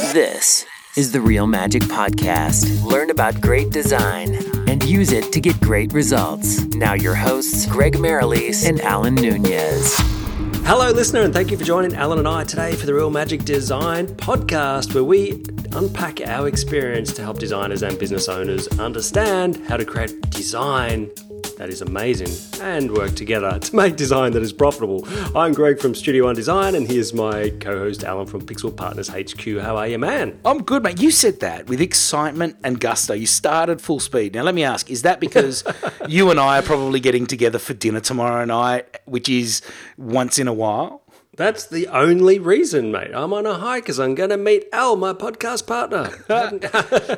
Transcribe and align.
This 0.00 0.64
is 0.96 1.10
the 1.10 1.20
Real 1.20 1.48
Magic 1.48 1.82
Podcast. 1.82 2.84
Learn 2.84 3.10
about 3.10 3.40
great 3.40 3.70
design 3.70 4.36
and 4.68 4.82
use 4.84 5.10
it 5.10 5.32
to 5.32 5.40
get 5.40 5.60
great 5.60 5.92
results. 5.92 6.64
Now, 6.66 6.94
your 6.94 7.16
hosts, 7.16 7.66
Greg 7.66 7.94
Merrilees 7.94 8.66
and 8.66 8.80
Alan 8.80 9.16
Nunez. 9.16 9.96
Hello, 10.64 10.92
listener, 10.92 11.22
and 11.22 11.34
thank 11.34 11.50
you 11.50 11.56
for 11.58 11.64
joining 11.64 11.94
Alan 11.94 12.20
and 12.20 12.28
I 12.28 12.44
today 12.44 12.76
for 12.76 12.86
the 12.86 12.94
Real 12.94 13.10
Magic 13.10 13.44
Design 13.44 14.06
podcast, 14.06 14.94
where 14.94 15.02
we 15.02 15.42
unpack 15.72 16.20
our 16.20 16.46
experience 16.46 17.12
to 17.14 17.22
help 17.22 17.40
designers 17.40 17.82
and 17.82 17.98
business 17.98 18.28
owners 18.28 18.68
understand 18.78 19.56
how 19.66 19.76
to 19.76 19.84
create 19.84 20.30
design 20.30 21.10
that 21.56 21.68
is 21.68 21.82
amazing 21.82 22.28
and 22.62 22.90
work 22.92 23.14
together 23.14 23.58
to 23.58 23.76
make 23.76 23.96
design 23.96 24.32
that 24.32 24.42
is 24.42 24.52
profitable. 24.52 25.06
I'm 25.36 25.52
Greg 25.52 25.80
from 25.80 25.94
Studio 25.94 26.24
One 26.24 26.34
Design, 26.34 26.74
and 26.74 26.86
here's 26.86 27.12
my 27.12 27.50
co 27.60 27.78
host 27.78 28.04
Alan 28.04 28.26
from 28.26 28.46
Pixel 28.46 28.74
Partners 28.74 29.08
HQ. 29.08 29.60
How 29.60 29.76
are 29.76 29.88
you, 29.88 29.98
man? 29.98 30.38
I'm 30.44 30.62
good, 30.62 30.82
mate. 30.82 31.00
You 31.00 31.10
said 31.10 31.40
that 31.40 31.68
with 31.68 31.80
excitement 31.80 32.56
and 32.62 32.80
gusto. 32.80 33.14
You 33.14 33.26
started 33.26 33.80
full 33.80 34.00
speed. 34.00 34.34
Now, 34.34 34.42
let 34.42 34.54
me 34.54 34.64
ask 34.64 34.90
is 34.90 35.02
that 35.02 35.20
because 35.20 35.64
you 36.08 36.30
and 36.30 36.38
I 36.38 36.58
are 36.58 36.62
probably 36.62 37.00
getting 37.00 37.26
together 37.26 37.58
for 37.58 37.74
dinner 37.74 38.00
tomorrow 38.00 38.44
night, 38.44 38.98
which 39.04 39.28
is 39.28 39.62
once 39.96 40.38
in 40.38 40.48
a 40.48 40.54
while? 40.54 41.02
That's 41.38 41.66
the 41.66 41.86
only 41.86 42.40
reason, 42.40 42.90
mate. 42.90 43.12
I'm 43.14 43.32
on 43.32 43.46
a 43.46 43.54
hike 43.54 43.84
because 43.84 44.00
I'm 44.00 44.16
going 44.16 44.30
to 44.30 44.36
meet 44.36 44.64
Al, 44.72 44.96
my 44.96 45.12
podcast 45.12 45.68
partner. 45.68 46.10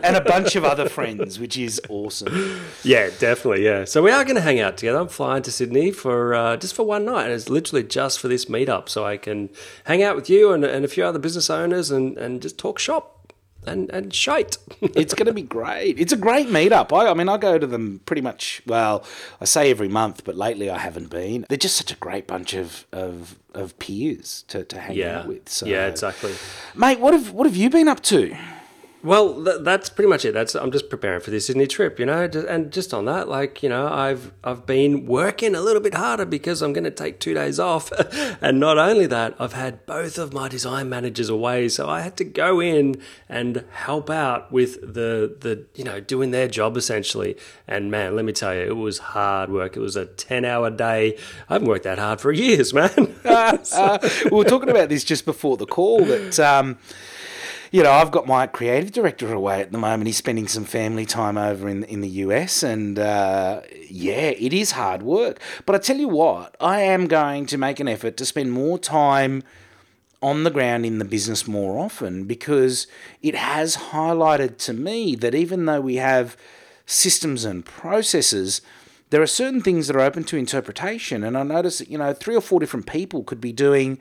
and 0.05 0.15
a 0.15 0.20
bunch 0.20 0.56
of 0.56 0.65
other 0.65 0.91
friends, 0.91 1.41
which 1.41 1.56
is 1.56 1.80
awesome. 1.88 2.60
Yeah, 2.84 3.09
definitely. 3.19 3.65
Yeah. 3.65 3.87
So 3.87 4.02
we 4.02 4.10
are 4.10 4.23
going 4.24 4.37
to 4.37 4.43
hang 4.43 4.60
out 4.60 4.77
together. 4.77 4.98
I'm 4.98 5.09
flying 5.09 5.43
to 5.45 5.51
Sydney 5.51 5.91
for 5.91 6.34
uh, 6.34 6.59
just 6.59 6.74
for 6.74 6.83
one 6.83 7.06
night. 7.06 7.24
and 7.24 7.33
It's 7.33 7.48
literally 7.48 7.83
just 7.83 8.20
for 8.20 8.29
this 8.29 8.45
meetup. 8.45 8.91
So 8.91 9.06
I 9.06 9.16
can 9.16 9.48
hang 9.84 10.02
out 10.02 10.16
with 10.16 10.29
you 10.29 10.52
and, 10.52 10.66
and 10.66 10.84
a 10.84 10.88
few 10.88 11.02
other 11.02 11.18
business 11.18 11.48
owners 11.48 11.91
and, 11.91 12.18
and 12.18 12.43
just 12.43 12.59
talk 12.59 12.79
shop 12.79 13.20
and 13.66 13.91
and 13.91 14.14
shite. 14.14 14.59
it's 14.80 15.14
going 15.14 15.27
to 15.27 15.32
be 15.32 15.42
great. 15.42 15.98
It's 15.98 16.12
a 16.12 16.16
great 16.16 16.48
meetup. 16.48 16.93
I, 16.93 17.10
I, 17.10 17.15
mean, 17.15 17.29
I 17.29 17.37
go 17.37 17.59
to 17.59 17.66
them 17.66 18.01
pretty 18.07 18.23
much. 18.23 18.62
Well, 18.66 19.04
I 19.40 19.45
say 19.45 19.71
every 19.71 19.88
month, 19.88 20.24
but 20.24 20.37
lately 20.37 20.71
I 20.71 20.79
haven't 20.79 21.10
been. 21.10 21.46
They're 21.48 21.59
just 21.59 21.76
such 21.76 21.93
a 21.93 21.96
great 21.96 22.26
bunch 22.26 22.54
of 22.54 22.87
of, 22.93 23.38
of 23.54 23.79
peers 23.79 24.45
to, 24.48 24.65
to 24.65 24.79
hang 24.79 24.96
yeah. 24.96 25.20
out 25.20 25.26
with. 25.26 25.48
So, 25.48 25.66
yeah, 25.66 25.87
exactly. 25.87 26.32
Mate, 26.74 27.01
what 27.01 27.15
have 27.15 27.32
what 27.32 27.46
have 27.46 27.57
you 27.57 27.70
been 27.70 27.88
up 27.88 28.01
to? 28.04 28.37
Well, 29.02 29.43
th- 29.43 29.62
that's 29.62 29.88
pretty 29.88 30.10
much 30.10 30.26
it. 30.26 30.32
That's 30.32 30.54
I'm 30.54 30.70
just 30.70 30.90
preparing 30.90 31.20
for 31.20 31.30
the 31.30 31.40
Sydney 31.40 31.66
trip, 31.66 31.98
you 31.98 32.04
know. 32.04 32.24
And 32.24 32.70
just 32.70 32.93
on 32.93 33.07
that, 33.07 33.29
like 33.29 33.62
you 33.62 33.68
know, 33.70 33.88
I've 33.88 34.32
I've 34.45 34.66
been 34.66 35.07
working 35.07 35.54
a 35.54 35.62
little 35.62 35.80
bit 35.80 35.95
harder 35.95 36.26
because 36.26 36.60
I'm 36.60 36.74
going 36.74 36.84
to 36.84 36.90
take 36.90 37.18
two 37.18 37.32
days 37.32 37.59
off, 37.59 37.90
and 38.42 38.60
not 38.60 38.76
only 38.76 39.07
that, 39.07 39.37
I've 39.38 39.54
had 39.54 39.87
both 39.87 40.18
of 40.18 40.34
my 40.34 40.48
design 40.48 40.90
managers 40.90 41.30
away, 41.30 41.70
so 41.70 41.88
I 41.88 42.01
had 42.01 42.18
to 42.18 42.24
go 42.24 42.60
in 42.60 43.01
and 43.26 43.65
help 43.73 44.10
out 44.10 44.52
with 44.52 44.80
the 44.82 45.35
the 45.40 45.64
you 45.74 45.85
know 45.85 46.01
doing 46.01 46.30
their 46.30 46.48
job 46.48 46.76
essentially. 46.76 47.38
And 47.66 47.90
man, 47.90 48.16
let 48.16 48.26
me 48.26 48.32
tell 48.32 48.54
you, 48.54 48.62
it 48.62 48.76
was 48.76 48.98
hard 48.98 49.51
work. 49.51 49.76
It 49.76 49.80
was 49.80 49.96
a 49.96 50.04
ten 50.07 50.45
hour 50.45 50.68
day. 50.68 51.16
I 51.48 51.54
haven't 51.54 51.68
worked 51.68 51.85
that 51.85 51.98
hard 51.98 52.20
for 52.20 52.32
years, 52.32 52.74
man. 52.80 53.16
uh, 53.24 53.98
we 54.24 54.30
were 54.30 54.45
talking 54.45 54.68
about 54.68 54.90
this 54.90 55.04
just 55.04 55.24
before 55.24 55.57
the 55.57 55.66
call 55.66 56.04
that. 56.04 56.38
Um, 56.38 56.76
you 57.71 57.82
know, 57.82 57.93
I've 57.93 58.10
got 58.10 58.26
my 58.26 58.46
creative 58.46 58.90
director 58.90 59.32
away 59.32 59.60
at 59.60 59.71
the 59.71 59.79
moment. 59.79 60.07
He's 60.07 60.16
spending 60.16 60.49
some 60.49 60.65
family 60.65 61.07
time 61.07 61.38
over 61.38 61.68
in 61.68 61.85
in 61.85 62.01
the 62.01 62.09
US, 62.09 62.63
and 62.63 62.99
uh, 62.99 63.63
yeah, 63.88 64.31
it 64.31 64.53
is 64.53 64.72
hard 64.72 65.03
work. 65.03 65.41
But 65.66 65.76
I 65.76 65.78
tell 65.78 65.98
you 65.98 66.09
what, 66.09 66.56
I 66.60 66.81
am 66.81 67.06
going 67.06 67.47
to 67.47 67.59
make 67.59 67.81
an 67.81 67.88
effort 67.88 68.16
to 68.16 68.26
spend 68.26 68.53
more 68.53 68.78
time 68.78 69.43
on 70.22 70.44
the 70.44 70.50
ground 70.50 70.84
in 70.84 70.98
the 70.98 71.04
business 71.04 71.47
more 71.48 71.78
often 71.78 72.25
because 72.25 72.87
it 73.22 73.34
has 73.34 73.76
highlighted 73.76 74.59
to 74.59 74.72
me 74.72 75.15
that 75.15 75.34
even 75.34 75.65
though 75.65 75.81
we 75.81 75.97
have 75.97 76.37
systems 76.84 77.44
and 77.44 77.65
processes, 77.65 78.60
there 79.10 79.22
are 79.22 79.26
certain 79.26 79.62
things 79.62 79.87
that 79.87 79.97
are 79.97 80.00
open 80.00 80.25
to 80.25 80.37
interpretation. 80.37 81.25
And 81.25 81.38
I 81.38 81.42
notice 81.42 81.78
that, 81.78 81.88
you 81.88 81.97
know, 81.97 82.12
three 82.12 82.37
or 82.37 82.41
four 82.41 82.60
different 82.60 82.87
people 82.87 83.25
could 83.25 83.41
be 83.41 83.52
doing 83.52 83.98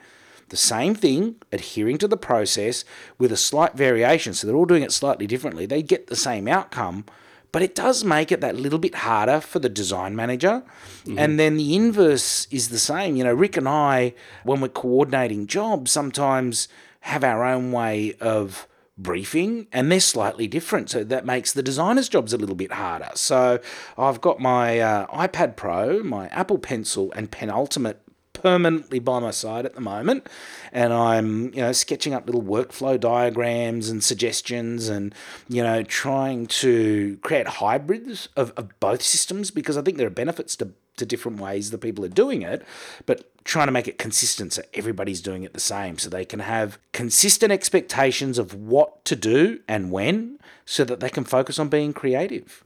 the 0.50 0.58
same 0.58 0.96
thing, 0.96 1.36
adhering 1.52 1.98
to 2.00 2.08
the 2.08 2.18
process 2.18 2.86
with 3.18 3.32
a 3.32 3.38
slight 3.38 3.74
variation. 3.74 4.34
So 4.34 4.48
they're 4.48 4.56
all 4.56 4.66
doing 4.66 4.84
it 4.84 4.92
slightly 4.92 5.28
differently. 5.28 5.66
They 5.66 5.82
get 5.82 6.08
the 6.08 6.16
same 6.16 6.48
outcome, 6.48 7.06
but 7.52 7.62
it 7.62 7.76
does 7.76 8.04
make 8.04 8.32
it 8.32 8.42
that 8.42 8.56
little 8.56 8.80
bit 8.80 8.96
harder 8.96 9.40
for 9.40 9.60
the 9.60 9.70
design 9.70 10.16
manager. 10.16 10.64
Mm-hmm. 11.04 11.20
And 11.20 11.40
then 11.40 11.58
the 11.58 11.76
inverse 11.76 12.48
is 12.52 12.70
the 12.70 12.80
same. 12.80 13.16
You 13.16 13.24
know, 13.24 13.34
Rick 13.34 13.58
and 13.58 13.68
I, 13.68 14.14
when 14.44 14.62
we're 14.62 14.70
coordinating 14.70 15.48
jobs, 15.48 15.92
sometimes 15.92 16.68
have 17.02 17.24
our 17.24 17.44
own 17.46 17.72
way 17.72 18.14
of 18.20 18.68
briefing 19.00 19.66
and 19.72 19.90
they're 19.90 20.00
slightly 20.02 20.46
different 20.46 20.90
so 20.90 21.06
that 21.06 21.26
makes 21.26 21.54
the 21.54 21.64
designer's 21.64 22.10
jobs 22.10 22.34
a 22.34 22.38
little 22.38 22.56
bit 22.56 22.74
harder 22.74 23.10
so 23.16 23.58
i've 23.98 24.20
got 24.20 24.42
my 24.42 24.78
uh, 24.78 25.08
ipad 25.26 25.56
pro 25.56 26.04
my 26.04 26.28
apple 26.28 26.58
pencil 26.58 27.10
and 27.16 27.32
penultimate 27.32 28.02
permanently 28.42 29.00
by 29.00 29.20
my 29.20 29.32
side 29.32 29.66
at 29.66 29.76
the 29.76 29.82
moment, 29.82 30.28
and 30.72 30.94
I'm 30.94 31.54
you 31.54 31.62
know 31.62 31.72
sketching 31.72 32.14
up 32.14 32.26
little 32.26 32.44
workflow 32.44 33.00
diagrams 33.00 33.90
and 33.90 34.04
suggestions, 34.04 34.90
and 34.90 35.14
you 35.48 35.64
know 35.64 35.84
trying 35.84 36.48
to 36.48 37.18
create 37.22 37.48
hybrids 37.48 38.30
of, 38.36 38.52
of 38.58 38.80
both 38.80 39.02
systems 39.02 39.52
because 39.52 39.78
I 39.78 39.82
think 39.82 39.98
there 39.98 40.08
are 40.08 40.12
benefits 40.12 40.56
to 40.58 40.70
to 40.98 41.06
different 41.06 41.40
ways 41.40 41.72
that 41.72 41.80
people 41.80 42.06
are 42.06 42.10
doing 42.10 42.42
it, 42.42 42.64
but 43.06 43.30
trying 43.44 43.68
to 43.68 43.72
make 43.72 43.88
it 43.88 43.98
consistent 43.98 44.54
so 44.54 44.62
everybody's 44.74 45.22
doing 45.22 45.44
it 45.44 45.54
the 45.54 45.60
same 45.60 45.98
so 45.98 46.10
they 46.10 46.26
can 46.26 46.42
have 46.42 46.78
consistent 46.92 47.52
expectations 47.52 48.38
of 48.38 48.54
what 48.54 49.04
to 49.06 49.16
do 49.16 49.60
and 49.68 49.92
when 49.92 50.38
so 50.66 50.84
that 50.84 51.00
they 51.00 51.10
can 51.10 51.24
focus 51.24 51.58
on 51.58 51.68
being 51.68 51.94
creative. 51.94 52.64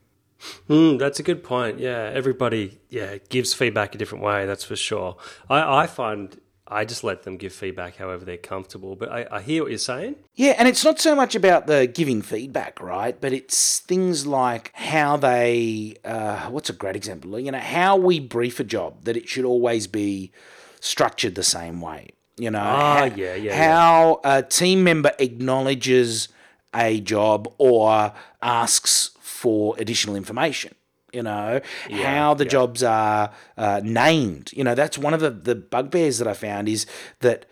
Mm, 0.69 0.99
that's 0.99 1.19
a 1.19 1.23
good 1.23 1.43
point. 1.43 1.79
Yeah, 1.79 2.11
everybody 2.13 2.79
yeah 2.89 3.17
gives 3.29 3.53
feedback 3.53 3.95
a 3.95 3.97
different 3.97 4.23
way. 4.23 4.45
That's 4.45 4.63
for 4.63 4.75
sure. 4.75 5.17
I, 5.49 5.83
I 5.83 5.87
find 5.87 6.39
I 6.67 6.85
just 6.85 7.03
let 7.03 7.23
them 7.23 7.37
give 7.37 7.53
feedback 7.53 7.97
however 7.97 8.23
they're 8.25 8.37
comfortable. 8.37 8.95
But 8.95 9.11
I, 9.11 9.27
I, 9.29 9.41
hear 9.41 9.63
what 9.63 9.71
you're 9.71 9.77
saying. 9.77 10.15
Yeah, 10.33 10.55
and 10.57 10.67
it's 10.67 10.83
not 10.83 10.99
so 10.99 11.13
much 11.15 11.35
about 11.35 11.67
the 11.67 11.87
giving 11.87 12.21
feedback, 12.21 12.81
right? 12.81 13.19
But 13.19 13.33
it's 13.33 13.79
things 13.79 14.25
like 14.25 14.71
how 14.73 15.17
they. 15.17 15.95
Uh, 16.05 16.49
what's 16.49 16.69
a 16.69 16.73
great 16.73 16.95
example? 16.95 17.39
You 17.39 17.51
know, 17.51 17.59
how 17.59 17.97
we 17.97 18.19
brief 18.19 18.59
a 18.59 18.63
job 18.63 19.03
that 19.03 19.17
it 19.17 19.27
should 19.27 19.45
always 19.45 19.87
be 19.87 20.31
structured 20.79 21.35
the 21.35 21.43
same 21.43 21.81
way. 21.81 22.09
You 22.37 22.49
know, 22.49 22.63
ah, 22.63 22.97
how, 22.97 23.05
yeah, 23.05 23.35
yeah, 23.35 23.55
how 23.55 24.21
yeah. 24.23 24.37
a 24.37 24.43
team 24.43 24.83
member 24.83 25.11
acknowledges 25.19 26.29
a 26.73 26.99
job 27.01 27.53
or 27.59 28.13
asks 28.41 29.11
for 29.43 29.75
additional 29.77 30.15
information 30.15 30.73
you 31.11 31.21
know 31.21 31.59
yeah, 31.89 32.15
how 32.15 32.33
the 32.33 32.45
yeah. 32.45 32.49
jobs 32.49 32.81
are 32.81 33.29
uh, 33.57 33.81
named 33.83 34.51
you 34.53 34.63
know 34.63 34.73
that's 34.73 34.97
one 34.97 35.13
of 35.13 35.19
the, 35.19 35.29
the 35.29 35.53
bugbears 35.53 36.17
that 36.17 36.29
i 36.29 36.33
found 36.33 36.69
is 36.69 36.85
that 37.19 37.45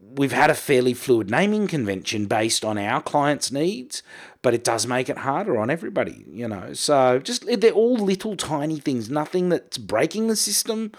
we've 0.00 0.32
had 0.32 0.48
a 0.48 0.54
fairly 0.54 0.94
fluid 0.94 1.30
naming 1.30 1.66
convention 1.66 2.24
based 2.24 2.64
on 2.64 2.78
our 2.78 3.02
clients 3.02 3.52
needs 3.52 4.02
but 4.40 4.54
it 4.54 4.64
does 4.64 4.86
make 4.86 5.10
it 5.10 5.18
harder 5.18 5.58
on 5.58 5.68
everybody 5.68 6.24
you 6.30 6.48
know 6.48 6.72
so 6.72 7.18
just 7.18 7.44
they're 7.60 7.72
all 7.72 7.96
little 7.96 8.34
tiny 8.36 8.80
things 8.80 9.10
nothing 9.10 9.50
that's 9.50 9.76
breaking 9.76 10.28
the 10.28 10.36
system 10.36 10.90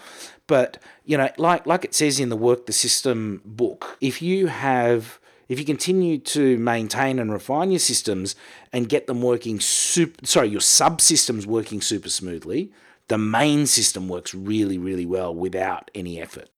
but 0.46 0.78
you 1.04 1.18
know 1.18 1.28
like 1.38 1.66
like 1.66 1.84
it 1.84 1.92
says 1.92 2.20
in 2.20 2.28
the 2.28 2.36
work 2.36 2.66
the 2.66 2.72
system 2.72 3.42
book 3.44 3.98
if 4.00 4.22
you 4.22 4.46
have 4.46 5.19
if 5.50 5.58
you 5.58 5.64
continue 5.64 6.16
to 6.16 6.56
maintain 6.58 7.18
and 7.18 7.32
refine 7.32 7.72
your 7.72 7.80
systems 7.80 8.36
and 8.72 8.88
get 8.88 9.08
them 9.08 9.20
working 9.20 9.58
super, 9.58 10.24
sorry, 10.24 10.46
your 10.46 10.60
subsystems 10.60 11.44
working 11.44 11.80
super 11.80 12.08
smoothly, 12.08 12.70
the 13.08 13.18
main 13.18 13.66
system 13.66 14.08
works 14.08 14.32
really, 14.32 14.78
really 14.78 15.04
well 15.04 15.34
without 15.34 15.90
any 15.92 16.20
effort. 16.20 16.48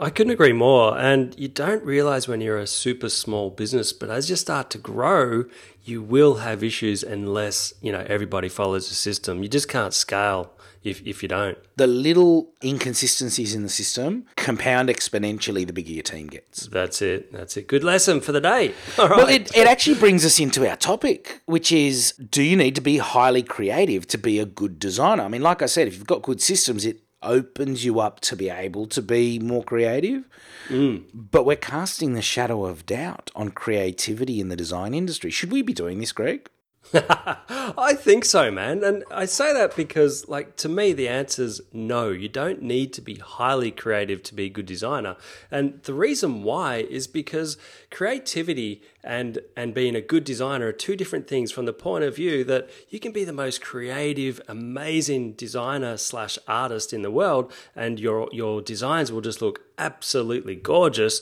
I 0.00 0.10
couldn't 0.10 0.32
agree 0.32 0.52
more. 0.52 0.96
And 0.96 1.38
you 1.38 1.48
don't 1.48 1.84
realize 1.84 2.28
when 2.28 2.40
you're 2.40 2.58
a 2.58 2.66
super 2.66 3.08
small 3.08 3.50
business, 3.50 3.92
but 3.92 4.10
as 4.10 4.30
you 4.30 4.36
start 4.36 4.70
to 4.70 4.78
grow, 4.78 5.46
you 5.84 6.02
will 6.02 6.36
have 6.36 6.62
issues 6.62 7.02
unless, 7.02 7.72
you 7.80 7.90
know, 7.90 8.04
everybody 8.06 8.48
follows 8.48 8.88
the 8.88 8.94
system. 8.94 9.42
You 9.42 9.48
just 9.48 9.68
can't 9.68 9.92
scale 9.92 10.52
if, 10.84 11.04
if 11.04 11.22
you 11.22 11.28
don't. 11.28 11.58
The 11.76 11.88
little 11.88 12.52
inconsistencies 12.62 13.54
in 13.54 13.62
the 13.62 13.68
system 13.68 14.26
compound 14.36 14.88
exponentially 14.88 15.66
the 15.66 15.72
bigger 15.72 15.92
your 15.92 16.02
team 16.04 16.28
gets. 16.28 16.66
That's 16.68 17.02
it. 17.02 17.32
That's 17.32 17.56
it. 17.56 17.66
Good 17.66 17.82
lesson 17.82 18.20
for 18.20 18.30
the 18.30 18.40
day. 18.40 18.74
All 18.98 19.08
right. 19.08 19.16
Well, 19.16 19.28
it, 19.28 19.56
it 19.56 19.66
actually 19.66 19.98
brings 19.98 20.24
us 20.24 20.38
into 20.38 20.68
our 20.68 20.76
topic, 20.76 21.42
which 21.46 21.72
is 21.72 22.12
do 22.12 22.42
you 22.42 22.56
need 22.56 22.74
to 22.76 22.80
be 22.80 22.98
highly 22.98 23.42
creative 23.42 24.06
to 24.08 24.18
be 24.18 24.38
a 24.38 24.46
good 24.46 24.78
designer? 24.78 25.24
I 25.24 25.28
mean, 25.28 25.42
like 25.42 25.60
I 25.62 25.66
said, 25.66 25.88
if 25.88 25.96
you've 25.96 26.06
got 26.06 26.22
good 26.22 26.40
systems, 26.40 26.84
it 26.84 27.00
opens 27.22 27.84
you 27.84 28.00
up 28.00 28.20
to 28.20 28.36
be 28.36 28.48
able 28.48 28.86
to 28.86 29.02
be 29.02 29.38
more 29.38 29.62
creative. 29.62 30.24
Mm. 30.68 31.04
But 31.12 31.44
we're 31.44 31.56
casting 31.56 32.14
the 32.14 32.22
shadow 32.22 32.64
of 32.64 32.86
doubt 32.86 33.30
on 33.34 33.50
creativity 33.50 34.40
in 34.40 34.48
the 34.48 34.56
design 34.56 34.94
industry. 34.94 35.30
Should 35.30 35.52
we 35.52 35.62
be 35.62 35.72
doing 35.72 35.98
this, 36.00 36.12
Greg? 36.12 36.48
I 36.94 37.94
think 37.94 38.24
so, 38.24 38.50
man. 38.50 38.82
And 38.82 39.04
I 39.10 39.26
say 39.26 39.52
that 39.52 39.76
because, 39.76 40.28
like, 40.28 40.56
to 40.56 40.68
me, 40.68 40.92
the 40.92 41.08
answer 41.08 41.42
is 41.42 41.60
no. 41.72 42.10
You 42.10 42.28
don't 42.28 42.62
need 42.62 42.92
to 42.94 43.02
be 43.02 43.16
highly 43.16 43.70
creative 43.70 44.22
to 44.24 44.34
be 44.34 44.46
a 44.46 44.48
good 44.48 44.64
designer. 44.66 45.16
And 45.50 45.82
the 45.82 45.92
reason 45.92 46.42
why 46.42 46.76
is 46.76 47.06
because 47.06 47.58
creativity 47.90 48.82
and, 49.04 49.40
and 49.56 49.74
being 49.74 49.94
a 49.94 50.00
good 50.00 50.24
designer 50.24 50.68
are 50.68 50.72
two 50.72 50.96
different 50.96 51.28
things 51.28 51.52
from 51.52 51.66
the 51.66 51.72
point 51.72 52.04
of 52.04 52.16
view 52.16 52.42
that 52.44 52.70
you 52.88 52.98
can 52.98 53.12
be 53.12 53.24
the 53.24 53.32
most 53.32 53.60
creative, 53.60 54.40
amazing 54.48 55.32
designer 55.32 55.98
slash 55.98 56.38
artist 56.48 56.92
in 56.92 57.02
the 57.02 57.10
world, 57.10 57.52
and 57.76 58.00
your, 58.00 58.28
your 58.32 58.62
designs 58.62 59.12
will 59.12 59.20
just 59.20 59.42
look 59.42 59.60
absolutely 59.76 60.54
gorgeous. 60.54 61.20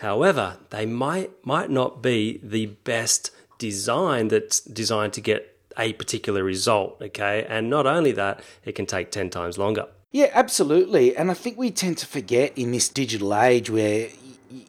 However, 0.00 0.58
they 0.70 0.84
might 0.84 1.30
might 1.46 1.70
not 1.70 2.02
be 2.02 2.40
the 2.42 2.66
best 2.66 3.30
design 3.62 4.26
that's 4.26 4.58
designed 4.60 5.12
to 5.12 5.20
get 5.20 5.56
a 5.78 5.92
particular 5.92 6.42
result, 6.42 7.00
okay? 7.00 7.46
And 7.48 7.70
not 7.70 7.86
only 7.86 8.10
that, 8.12 8.42
it 8.64 8.74
can 8.74 8.86
take 8.86 9.12
10 9.12 9.30
times 9.30 9.56
longer. 9.56 9.86
Yeah, 10.10 10.30
absolutely. 10.32 11.16
And 11.16 11.30
I 11.30 11.34
think 11.34 11.56
we 11.56 11.70
tend 11.70 11.96
to 11.98 12.06
forget 12.06 12.58
in 12.58 12.72
this 12.72 12.88
digital 12.88 13.34
age 13.34 13.70
where 13.70 14.08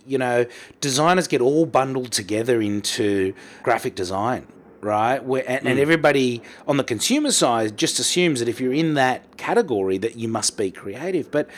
you 0.06 0.18
know, 0.18 0.46
designers 0.80 1.28
get 1.28 1.42
all 1.42 1.66
bundled 1.66 2.12
together 2.12 2.62
into 2.62 3.34
graphic 3.64 3.96
design, 3.96 4.48
right? 4.82 5.24
Where, 5.24 5.44
and, 5.46 5.66
mm. 5.66 5.72
and, 5.72 5.80
everybody 5.80 6.42
on 6.68 6.78
the 6.78 6.84
consumer 6.84 7.32
side 7.32 7.78
just 7.78 8.00
assumes 8.00 8.40
that 8.40 8.48
if 8.48 8.62
you're 8.62 8.74
in 8.74 8.94
that 8.94 9.38
category 9.38 9.98
that 9.98 10.16
you 10.16 10.28
must 10.28 10.58
be 10.58 10.72
creative. 10.72 11.32
But 11.32 11.50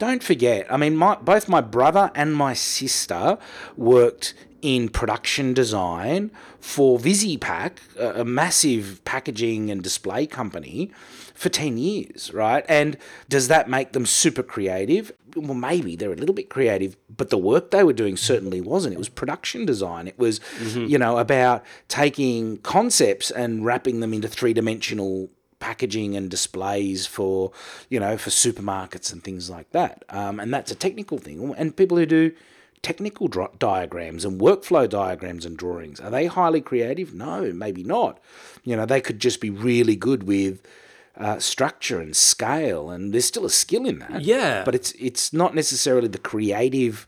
don't 0.00 0.22
forget, 0.22 0.66
I 0.72 0.78
mean, 0.78 0.96
my, 0.96 1.14
both 1.16 1.46
my 1.48 1.60
brother 1.60 2.10
and 2.14 2.34
my 2.34 2.54
sister 2.54 3.38
worked 3.76 4.32
in 4.62 4.88
production 4.88 5.52
design 5.54 6.30
for 6.58 6.98
VisiPack, 6.98 7.72
a, 7.98 8.22
a 8.22 8.24
massive 8.24 9.02
packaging 9.04 9.70
and 9.70 9.82
display 9.82 10.26
company, 10.26 10.90
for 11.34 11.50
10 11.50 11.76
years, 11.78 12.32
right? 12.32 12.64
And 12.68 12.96
does 13.28 13.48
that 13.48 13.68
make 13.68 13.92
them 13.92 14.06
super 14.06 14.42
creative? 14.42 15.12
Well, 15.36 15.54
maybe 15.54 15.96
they're 15.96 16.12
a 16.12 16.16
little 16.16 16.34
bit 16.34 16.48
creative, 16.48 16.96
but 17.14 17.28
the 17.28 17.38
work 17.38 17.70
they 17.70 17.84
were 17.84 17.92
doing 17.92 18.16
certainly 18.16 18.60
wasn't. 18.60 18.94
It 18.94 18.98
was 18.98 19.08
production 19.10 19.64
design. 19.66 20.08
It 20.08 20.18
was, 20.18 20.40
mm-hmm. 20.58 20.86
you 20.86 20.98
know, 20.98 21.18
about 21.18 21.62
taking 21.88 22.58
concepts 22.58 23.30
and 23.30 23.64
wrapping 23.64 24.00
them 24.00 24.12
into 24.12 24.28
three 24.28 24.52
dimensional 24.54 25.30
packaging 25.60 26.16
and 26.16 26.30
displays 26.30 27.06
for 27.06 27.52
you 27.88 28.00
know 28.00 28.16
for 28.16 28.30
supermarkets 28.30 29.12
and 29.12 29.22
things 29.22 29.48
like 29.48 29.70
that 29.70 30.04
um, 30.08 30.40
and 30.40 30.52
that's 30.52 30.72
a 30.72 30.74
technical 30.74 31.18
thing 31.18 31.54
and 31.56 31.76
people 31.76 31.96
who 31.96 32.06
do 32.06 32.32
technical 32.82 33.28
diagrams 33.28 34.24
and 34.24 34.40
workflow 34.40 34.88
diagrams 34.88 35.44
and 35.44 35.56
drawings. 35.56 36.00
Are 36.00 36.10
they 36.10 36.26
highly 36.26 36.60
creative? 36.60 37.12
No, 37.14 37.52
maybe 37.52 37.82
not. 37.82 38.18
You 38.64 38.76
know, 38.76 38.86
they 38.86 39.00
could 39.00 39.20
just 39.20 39.40
be 39.40 39.50
really 39.50 39.96
good 39.96 40.24
with 40.24 40.66
uh, 41.16 41.38
structure 41.38 42.00
and 42.00 42.16
scale, 42.16 42.90
and 42.90 43.12
there's 43.12 43.26
still 43.26 43.44
a 43.44 43.50
skill 43.50 43.86
in 43.86 43.98
that. 43.98 44.22
Yeah, 44.22 44.64
but 44.64 44.74
it's 44.74 44.92
it's 44.92 45.32
not 45.32 45.54
necessarily 45.54 46.08
the 46.08 46.18
creative. 46.18 47.06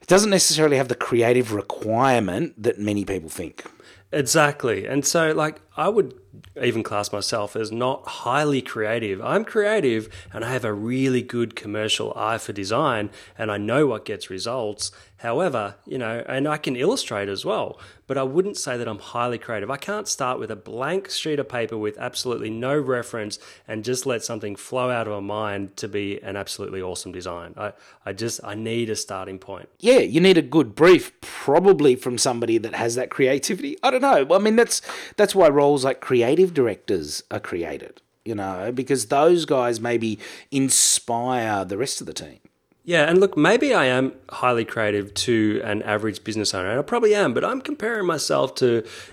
It 0.00 0.08
doesn't 0.08 0.30
necessarily 0.30 0.76
have 0.76 0.88
the 0.88 0.94
creative 0.94 1.52
requirement 1.52 2.60
that 2.60 2.78
many 2.78 3.04
people 3.04 3.28
think. 3.28 3.64
Exactly, 4.12 4.86
and 4.86 5.06
so 5.06 5.32
like 5.32 5.60
I 5.76 5.88
would 5.88 6.14
even 6.60 6.82
class 6.82 7.12
myself 7.12 7.56
as 7.56 7.72
not 7.72 8.06
highly 8.06 8.62
creative. 8.62 9.20
I'm 9.20 9.44
creative 9.44 10.08
and 10.32 10.44
I 10.44 10.52
have 10.52 10.64
a 10.64 10.72
really 10.72 11.22
good 11.22 11.56
commercial 11.56 12.12
eye 12.16 12.38
for 12.38 12.52
design 12.52 13.10
and 13.38 13.50
I 13.50 13.56
know 13.56 13.86
what 13.86 14.04
gets 14.04 14.30
results. 14.30 14.90
However, 15.18 15.74
you 15.86 15.98
know, 15.98 16.24
and 16.26 16.48
I 16.48 16.56
can 16.56 16.76
illustrate 16.76 17.28
as 17.28 17.44
well, 17.44 17.78
but 18.06 18.16
I 18.16 18.22
wouldn't 18.22 18.56
say 18.56 18.78
that 18.78 18.88
I'm 18.88 18.98
highly 18.98 19.36
creative. 19.36 19.70
I 19.70 19.76
can't 19.76 20.08
start 20.08 20.38
with 20.38 20.50
a 20.50 20.56
blank 20.56 21.10
sheet 21.10 21.38
of 21.38 21.48
paper 21.48 21.76
with 21.76 21.98
absolutely 21.98 22.48
no 22.48 22.78
reference 22.78 23.38
and 23.68 23.84
just 23.84 24.06
let 24.06 24.24
something 24.24 24.56
flow 24.56 24.90
out 24.90 25.06
of 25.06 25.22
my 25.22 25.34
mind 25.34 25.76
to 25.76 25.88
be 25.88 26.22
an 26.22 26.36
absolutely 26.36 26.80
awesome 26.80 27.12
design. 27.12 27.54
I, 27.58 27.74
I 28.06 28.14
just, 28.14 28.40
I 28.42 28.54
need 28.54 28.88
a 28.88 28.96
starting 28.96 29.38
point. 29.38 29.68
Yeah, 29.78 29.98
you 29.98 30.22
need 30.22 30.38
a 30.38 30.42
good 30.42 30.74
brief, 30.74 31.20
probably 31.20 31.96
from 31.96 32.16
somebody 32.16 32.56
that 32.56 32.74
has 32.74 32.94
that 32.94 33.10
creativity. 33.10 33.76
I 33.82 33.90
don't 33.90 34.00
know. 34.00 34.26
I 34.34 34.38
mean, 34.38 34.56
that's, 34.56 34.80
that's 35.16 35.34
why 35.34 35.48
roles 35.60 35.84
like 35.84 36.00
creative 36.00 36.50
directors 36.60 37.22
are 37.30 37.44
created, 37.50 37.94
you 38.24 38.34
know, 38.34 38.72
because 38.80 39.02
those 39.06 39.44
guys 39.44 39.78
maybe 39.90 40.18
inspire 40.50 41.64
the 41.64 41.78
rest 41.84 42.00
of 42.00 42.06
the 42.06 42.14
team. 42.24 42.40
Yeah, 42.82 43.04
and 43.08 43.20
look, 43.20 43.36
maybe 43.36 43.74
I 43.74 43.84
am 43.84 44.14
highly 44.30 44.64
creative 44.64 45.12
to 45.26 45.60
an 45.64 45.82
average 45.82 46.24
business 46.24 46.54
owner, 46.54 46.70
and 46.70 46.78
I 46.78 46.82
probably 46.82 47.14
am, 47.14 47.34
but 47.34 47.44
I'm 47.44 47.60
comparing 47.60 48.06
myself 48.06 48.54
to, 48.56 48.68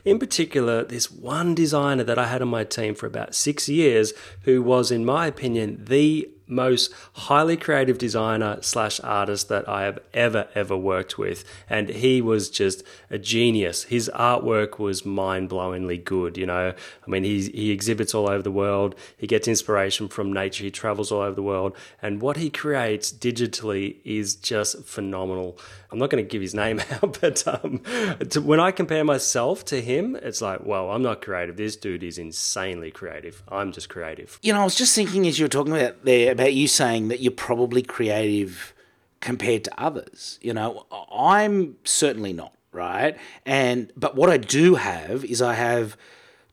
in 0.06 0.20
particular, 0.20 0.86
this 0.86 1.12
one 1.12 1.54
designer 1.54 2.06
that 2.06 2.18
I 2.18 2.28
had 2.28 2.42
on 2.42 2.48
my 2.48 2.64
team 2.64 2.96
for 2.96 3.08
about 3.08 3.36
six 3.36 3.68
years 3.68 4.14
who 4.44 4.64
was, 4.64 4.90
in 4.90 5.04
my 5.04 5.28
opinion, 5.28 5.84
the 5.84 6.30
most 6.48 6.94
highly 7.14 7.58
creative 7.58 7.98
designer 7.98 8.58
slash 8.62 9.00
artist 9.02 9.50
that 9.50 9.68
I 9.68 9.84
have 9.84 10.00
ever, 10.14 10.48
ever 10.56 10.78
worked 10.78 11.18
with. 11.18 11.44
And 11.70 11.90
he 11.90 12.22
was 12.22 12.50
just 12.50 12.84
a 13.10 13.18
genius. 13.18 13.84
His 13.84 14.10
artwork 14.16 14.80
was 14.80 15.06
mind 15.06 15.50
blowingly 15.50 16.04
good. 16.04 16.38
You 16.38 16.46
know, 16.46 16.74
I 17.06 17.10
mean, 17.10 17.24
he, 17.24 17.50
he 17.50 17.72
exhibits 17.72 18.14
all 18.14 18.30
over 18.30 18.42
the 18.42 18.52
world. 18.52 18.96
He 19.18 19.28
gets 19.28 19.48
inspiration 19.48 20.08
from 20.08 20.32
nature. 20.34 20.64
He 20.64 20.72
travels 20.72 21.12
all 21.12 21.22
over 21.22 21.36
the 21.36 21.44
world. 21.44 21.76
And 22.02 22.22
what 22.22 22.38
he 22.38 22.50
creates 22.50 23.12
digitally 23.12 23.98
is 24.04 24.36
just 24.36 24.84
phenomenal. 24.86 25.58
I'm 25.92 26.00
not 26.00 26.10
going 26.10 26.24
to 26.24 26.30
give 26.30 26.42
his 26.42 26.54
name 26.54 26.82
out, 26.92 27.20
but 27.22 27.48
um, 27.48 27.82
to, 28.30 28.42
when 28.42 28.60
I 28.60 28.72
compare 28.72 29.04
myself 29.04 29.64
to 29.66 29.82
him, 29.82 30.16
it's 30.16 30.42
like, 30.42 30.66
well, 30.66 30.92
I'm 30.92 31.02
not 31.02 31.22
creative. 31.22 31.58
This 31.58 31.76
dude 31.76 32.04
is 32.04 32.18
insanely 32.18 32.92
creative. 32.92 33.44
I'm 33.48 33.72
just 33.72 33.90
creative. 33.90 34.40
You 34.42 34.54
know, 34.54 34.62
I 34.62 34.64
was 34.64 34.76
just 34.76 34.96
thinking 34.96 35.28
as 35.28 35.40
you 35.40 35.46
were 35.46 35.50
talking 35.50 35.76
about 35.76 36.04
there 36.04 36.36
about 36.38 36.54
you 36.54 36.68
saying 36.68 37.08
that 37.08 37.20
you're 37.20 37.32
probably 37.32 37.82
creative 37.82 38.74
compared 39.22 39.64
to 39.64 39.82
others. 39.82 40.38
You 40.42 40.54
know, 40.54 40.86
I'm 41.12 41.78
certainly 41.84 42.34
not, 42.34 42.54
right? 42.72 43.18
And 43.46 43.92
but 43.98 44.16
what 44.16 44.30
I 44.30 44.38
do 44.38 44.76
have 44.76 45.26
is 45.26 45.42
I 45.42 45.56
have 45.56 45.98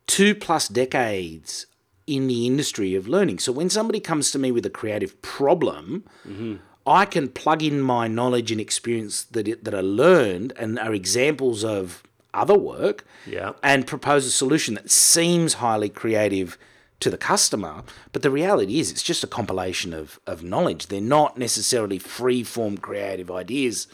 two 0.07 0.33
plus 0.33 0.67
decades 0.67 1.67
in 2.07 2.27
the 2.27 2.45
industry 2.47 2.95
of 2.95 3.07
learning. 3.07 3.39
So 3.39 3.51
when 3.51 3.69
somebody 3.69 3.99
comes 3.99 4.31
to 4.31 4.39
me 4.39 4.51
with 4.51 4.65
a 4.65 4.69
creative 4.69 5.21
problem, 5.21 6.03
mm-hmm. 6.27 6.55
I 6.85 7.05
can 7.05 7.29
plug 7.29 7.61
in 7.61 7.79
my 7.79 8.07
knowledge 8.07 8.51
and 8.51 8.61
experience 8.61 9.23
that 9.23 9.47
it, 9.47 9.63
that 9.65 9.75
I 9.75 9.81
learned 9.81 10.53
and 10.57 10.79
are 10.79 10.93
examples 10.93 11.63
of 11.63 12.03
other 12.33 12.57
work, 12.57 13.05
yeah. 13.25 13.53
and 13.63 13.87
propose 13.87 14.25
a 14.25 14.31
solution 14.31 14.73
that 14.75 14.91
seems 14.91 15.55
highly 15.55 15.89
creative 15.89 16.57
to 17.05 17.11
the 17.11 17.17
customer. 17.19 17.83
But 18.13 18.23
the 18.23 18.31
reality 18.31 18.79
is, 18.79 18.89
it's 18.89 19.03
just 19.03 19.23
a 19.23 19.27
compilation 19.27 19.93
of, 19.93 20.19
of 20.25 20.43
knowledge. 20.43 20.87
They're 20.87 20.99
not 20.99 21.37
necessarily 21.37 21.99
free 21.99 22.43
form 22.43 22.79
creative 22.79 23.29
ideas 23.29 23.87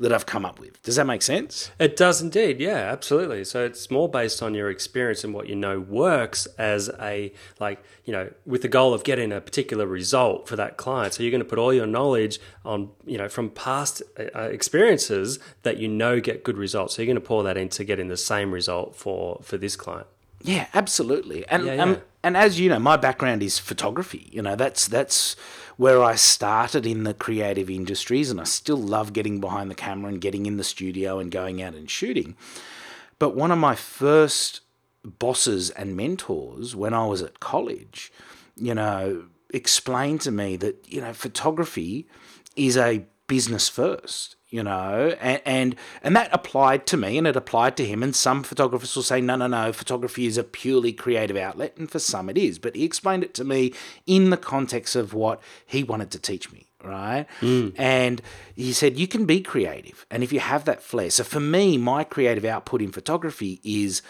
that 0.00 0.12
I've 0.12 0.26
come 0.26 0.44
up 0.44 0.58
with. 0.58 0.82
Does 0.82 0.96
that 0.96 1.06
make 1.06 1.22
sense? 1.22 1.70
It 1.78 1.96
does 1.96 2.20
indeed. 2.20 2.58
Yeah, 2.58 2.76
absolutely. 2.76 3.44
So 3.44 3.64
it's 3.64 3.92
more 3.92 4.08
based 4.08 4.42
on 4.42 4.54
your 4.54 4.70
experience 4.70 5.22
and 5.22 5.32
what 5.32 5.48
you 5.48 5.54
know 5.54 5.78
works 5.78 6.46
as 6.58 6.90
a 7.00 7.32
like, 7.60 7.80
you 8.04 8.12
know, 8.12 8.32
with 8.44 8.62
the 8.62 8.68
goal 8.68 8.92
of 8.92 9.04
getting 9.04 9.30
a 9.30 9.40
particular 9.40 9.86
result 9.86 10.48
for 10.48 10.56
that 10.56 10.76
client. 10.76 11.14
So 11.14 11.22
you're 11.22 11.30
going 11.30 11.42
to 11.42 11.48
put 11.48 11.60
all 11.60 11.72
your 11.72 11.86
knowledge 11.86 12.40
on, 12.64 12.90
you 13.06 13.18
know, 13.18 13.28
from 13.28 13.50
past 13.50 14.02
uh, 14.18 14.42
experiences 14.42 15.38
that 15.62 15.76
you 15.76 15.86
know 15.86 16.20
get 16.20 16.42
good 16.42 16.58
results. 16.58 16.96
So 16.96 17.02
you're 17.02 17.12
going 17.12 17.22
to 17.22 17.28
pour 17.28 17.44
that 17.44 17.56
into 17.56 17.84
getting 17.84 18.08
the 18.08 18.16
same 18.16 18.50
result 18.50 18.96
for 18.96 19.40
for 19.44 19.56
this 19.58 19.76
client. 19.76 20.08
Yeah, 20.42 20.66
absolutely. 20.74 21.46
And 21.48 21.66
yeah, 21.66 21.82
um, 21.82 21.90
yeah. 21.90 21.98
And 22.28 22.36
as 22.36 22.60
you 22.60 22.68
know, 22.68 22.78
my 22.78 22.98
background 22.98 23.42
is 23.42 23.58
photography. 23.58 24.28
You 24.30 24.42
know, 24.42 24.54
that's 24.54 24.86
that's 24.86 25.34
where 25.78 26.04
I 26.04 26.14
started 26.14 26.84
in 26.84 27.04
the 27.04 27.14
creative 27.14 27.70
industries, 27.70 28.30
and 28.30 28.38
I 28.38 28.44
still 28.44 28.76
love 28.76 29.14
getting 29.14 29.40
behind 29.40 29.70
the 29.70 29.74
camera 29.74 30.10
and 30.10 30.20
getting 30.20 30.44
in 30.44 30.58
the 30.58 30.62
studio 30.62 31.20
and 31.20 31.32
going 31.32 31.62
out 31.62 31.72
and 31.72 31.88
shooting. 31.88 32.36
But 33.18 33.34
one 33.34 33.50
of 33.50 33.56
my 33.56 33.74
first 33.74 34.60
bosses 35.02 35.70
and 35.70 35.96
mentors 35.96 36.76
when 36.76 36.92
I 36.92 37.06
was 37.06 37.22
at 37.22 37.40
college, 37.40 38.12
you 38.56 38.74
know, 38.74 39.24
explained 39.48 40.20
to 40.20 40.30
me 40.30 40.56
that 40.56 40.84
you 40.86 41.00
know 41.00 41.14
photography 41.14 42.08
is 42.56 42.76
a 42.76 43.06
business 43.26 43.70
first 43.70 44.36
you 44.50 44.62
know, 44.62 45.14
and, 45.20 45.42
and 45.44 45.76
and 46.02 46.16
that 46.16 46.30
applied 46.32 46.86
to 46.86 46.96
me 46.96 47.18
and 47.18 47.26
it 47.26 47.36
applied 47.36 47.76
to 47.76 47.84
him. 47.84 48.02
And 48.02 48.16
some 48.16 48.42
photographers 48.42 48.96
will 48.96 49.02
say, 49.02 49.20
no, 49.20 49.36
no, 49.36 49.46
no, 49.46 49.72
photography 49.72 50.26
is 50.26 50.38
a 50.38 50.44
purely 50.44 50.92
creative 50.92 51.36
outlet, 51.36 51.76
and 51.76 51.90
for 51.90 51.98
some 51.98 52.30
it 52.30 52.38
is. 52.38 52.58
But 52.58 52.74
he 52.74 52.84
explained 52.84 53.24
it 53.24 53.34
to 53.34 53.44
me 53.44 53.74
in 54.06 54.30
the 54.30 54.36
context 54.36 54.96
of 54.96 55.12
what 55.12 55.42
he 55.66 55.82
wanted 55.82 56.10
to 56.12 56.18
teach 56.18 56.50
me, 56.50 56.66
right? 56.82 57.26
Mm. 57.40 57.74
And 57.76 58.22
he 58.54 58.72
said, 58.72 58.98
you 58.98 59.06
can 59.06 59.26
be 59.26 59.40
creative, 59.40 60.06
and 60.10 60.22
if 60.22 60.32
you 60.32 60.40
have 60.40 60.64
that 60.64 60.82
flair. 60.82 61.10
So 61.10 61.24
for 61.24 61.40
me, 61.40 61.76
my 61.76 62.02
creative 62.04 62.46
output 62.46 62.80
in 62.80 62.90
photography 62.90 63.60
is 63.62 64.00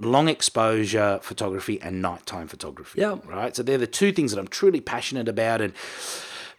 long 0.00 0.28
exposure 0.28 1.18
photography 1.22 1.80
and 1.80 2.00
nighttime 2.00 2.46
photography. 2.46 3.00
Yeah. 3.00 3.16
Right. 3.24 3.56
So 3.56 3.64
they're 3.64 3.78
the 3.78 3.86
two 3.88 4.12
things 4.12 4.30
that 4.32 4.38
I'm 4.38 4.48
truly 4.48 4.80
passionate 4.80 5.28
about, 5.28 5.60
and 5.60 5.72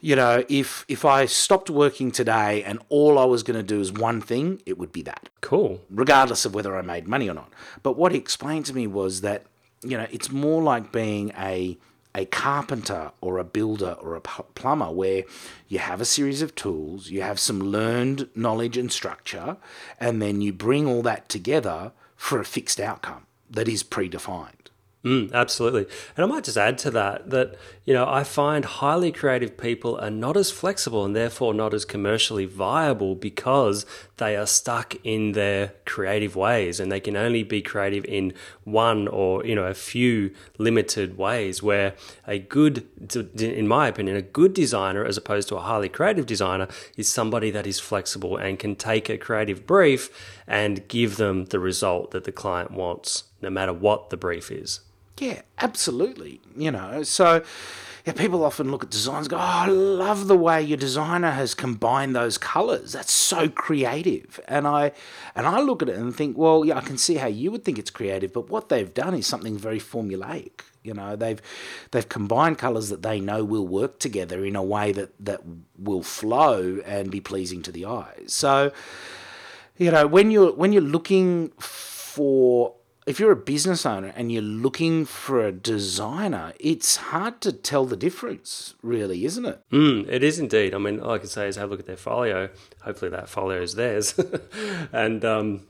you 0.01 0.15
know, 0.15 0.43
if 0.49 0.85
if 0.87 1.03
I 1.05 1.25
stopped 1.25 1.69
working 1.69 2.11
today 2.11 2.63
and 2.63 2.79
all 2.89 3.17
I 3.19 3.25
was 3.25 3.43
going 3.43 3.57
to 3.57 3.63
do 3.63 3.79
is 3.79 3.91
one 3.91 4.21
thing, 4.21 4.61
it 4.65 4.77
would 4.77 4.91
be 4.91 5.01
that, 5.03 5.29
Cool. 5.41 5.81
regardless 5.89 6.45
of 6.45 6.53
whether 6.55 6.77
I 6.77 6.81
made 6.81 7.07
money 7.07 7.29
or 7.29 7.33
not. 7.33 7.51
But 7.83 7.97
what 7.97 8.11
he 8.11 8.17
explained 8.17 8.65
to 8.67 8.73
me 8.75 8.87
was 8.87 9.21
that, 9.21 9.45
you 9.83 9.97
know, 9.97 10.07
it's 10.11 10.31
more 10.31 10.61
like 10.63 10.91
being 10.91 11.31
a 11.37 11.77
a 12.15 12.25
carpenter 12.25 13.11
or 13.21 13.37
a 13.37 13.43
builder 13.43 13.95
or 14.01 14.15
a 14.15 14.21
plumber 14.21 14.89
where 14.91 15.23
you 15.67 15.77
have 15.77 16.01
a 16.01 16.05
series 16.05 16.41
of 16.41 16.55
tools, 16.55 17.11
you 17.11 17.21
have 17.21 17.39
some 17.39 17.59
learned 17.59 18.27
knowledge 18.35 18.77
and 18.77 18.91
structure, 18.91 19.57
and 19.99 20.19
then 20.21 20.41
you 20.41 20.51
bring 20.51 20.87
all 20.87 21.03
that 21.03 21.29
together 21.29 21.91
for 22.15 22.39
a 22.39 22.45
fixed 22.45 22.79
outcome 22.79 23.27
that 23.49 23.67
is 23.67 23.83
predefined. 23.83 24.68
Mm, 25.05 25.31
absolutely. 25.31 25.85
And 26.17 26.25
I 26.25 26.27
might 26.27 26.43
just 26.43 26.57
add 26.57 26.77
to 26.79 26.91
that 26.91 27.29
that, 27.29 27.55
you 27.85 27.93
know, 27.93 28.05
I 28.05 28.25
find 28.25 28.65
highly 28.65 29.13
creative 29.13 29.55
people 29.57 29.97
are 29.97 30.09
not 30.09 30.35
as 30.35 30.51
flexible 30.51 31.05
and 31.05 31.15
therefore 31.15 31.53
not 31.53 31.73
as 31.73 31.85
commercially 31.85 32.43
viable 32.43 33.15
because 33.15 33.85
they 34.17 34.35
are 34.35 34.45
stuck 34.45 34.95
in 35.05 35.31
their 35.31 35.71
creative 35.85 36.35
ways 36.35 36.81
and 36.81 36.91
they 36.91 36.99
can 36.99 37.15
only 37.15 37.43
be 37.43 37.61
creative 37.61 38.03
in 38.03 38.33
one 38.65 39.07
or, 39.07 39.45
you 39.45 39.55
know, 39.55 39.63
a 39.63 39.73
few 39.73 40.31
limited 40.57 41.17
ways 41.17 41.63
where 41.63 41.93
a 42.27 42.37
good, 42.37 42.85
in 43.39 43.69
my 43.69 43.87
opinion, 43.87 44.17
a 44.17 44.21
good 44.21 44.53
designer 44.53 45.05
as 45.05 45.15
opposed 45.15 45.47
to 45.47 45.55
a 45.55 45.61
highly 45.61 45.87
creative 45.87 46.25
designer 46.25 46.67
is 46.97 47.07
somebody 47.07 47.51
that 47.51 47.65
is 47.65 47.79
flexible 47.79 48.35
and 48.35 48.59
can 48.59 48.75
take 48.75 49.07
a 49.07 49.17
creative 49.17 49.65
brief 49.65 50.09
and 50.45 50.85
give 50.89 51.15
them 51.15 51.45
the 51.45 51.59
result 51.59 52.11
that 52.11 52.25
the 52.25 52.33
client 52.33 52.71
wants, 52.71 53.23
no 53.41 53.49
matter 53.49 53.71
what 53.71 54.09
the 54.09 54.17
brief 54.17 54.51
is. 54.51 54.81
Yeah, 55.19 55.41
absolutely. 55.59 56.41
You 56.55 56.71
know, 56.71 57.03
so 57.03 57.43
yeah, 58.05 58.13
people 58.13 58.43
often 58.43 58.71
look 58.71 58.83
at 58.83 58.89
designs 58.89 59.27
go, 59.27 59.35
oh, 59.35 59.39
I 59.39 59.67
love 59.67 60.27
the 60.27 60.37
way 60.37 60.61
your 60.61 60.77
designer 60.77 61.31
has 61.31 61.53
combined 61.53 62.15
those 62.15 62.37
colours. 62.37 62.93
That's 62.93 63.11
so 63.11 63.49
creative. 63.49 64.39
And 64.47 64.65
I 64.65 64.93
and 65.35 65.45
I 65.45 65.59
look 65.59 65.81
at 65.81 65.89
it 65.89 65.95
and 65.97 66.15
think, 66.15 66.37
well, 66.37 66.63
yeah, 66.63 66.77
I 66.77 66.81
can 66.81 66.97
see 66.97 67.15
how 67.15 67.27
you 67.27 67.51
would 67.51 67.65
think 67.65 67.77
it's 67.77 67.91
creative, 67.91 68.33
but 68.33 68.49
what 68.49 68.69
they've 68.69 68.93
done 68.93 69.13
is 69.13 69.27
something 69.27 69.57
very 69.57 69.79
formulaic. 69.79 70.61
You 70.83 70.93
know, 70.93 71.15
they've 71.15 71.41
they've 71.91 72.07
combined 72.07 72.57
colours 72.57 72.89
that 72.89 73.01
they 73.01 73.19
know 73.19 73.43
will 73.43 73.67
work 73.67 73.99
together 73.99 74.45
in 74.45 74.55
a 74.55 74.63
way 74.63 74.93
that, 74.93 75.13
that 75.19 75.41
will 75.77 76.03
flow 76.03 76.81
and 76.85 77.11
be 77.11 77.19
pleasing 77.19 77.61
to 77.63 77.71
the 77.71 77.85
eyes. 77.85 78.27
So, 78.33 78.71
you 79.77 79.91
know, 79.91 80.07
when 80.07 80.31
you're 80.31 80.53
when 80.53 80.71
you're 80.71 80.81
looking 80.81 81.49
for 81.59 82.75
if 83.05 83.19
you're 83.19 83.31
a 83.31 83.35
business 83.35 83.85
owner 83.85 84.13
and 84.15 84.31
you're 84.31 84.41
looking 84.41 85.05
for 85.05 85.45
a 85.45 85.51
designer, 85.51 86.53
it's 86.59 86.97
hard 86.97 87.41
to 87.41 87.51
tell 87.51 87.85
the 87.85 87.97
difference, 87.97 88.75
really, 88.83 89.25
isn't 89.25 89.45
it? 89.45 89.61
Mm, 89.71 90.07
it 90.09 90.23
is 90.23 90.39
indeed. 90.39 90.73
I 90.73 90.77
mean, 90.77 90.99
all 90.99 91.11
I 91.11 91.17
can 91.17 91.27
say 91.27 91.47
is 91.47 91.55
have 91.55 91.69
a 91.69 91.71
look 91.71 91.79
at 91.79 91.87
their 91.87 91.97
folio. 91.97 92.49
Hopefully, 92.83 93.11
that 93.11 93.29
folio 93.29 93.61
is 93.61 93.75
theirs. 93.75 94.19
and 94.91 95.23
um, 95.25 95.61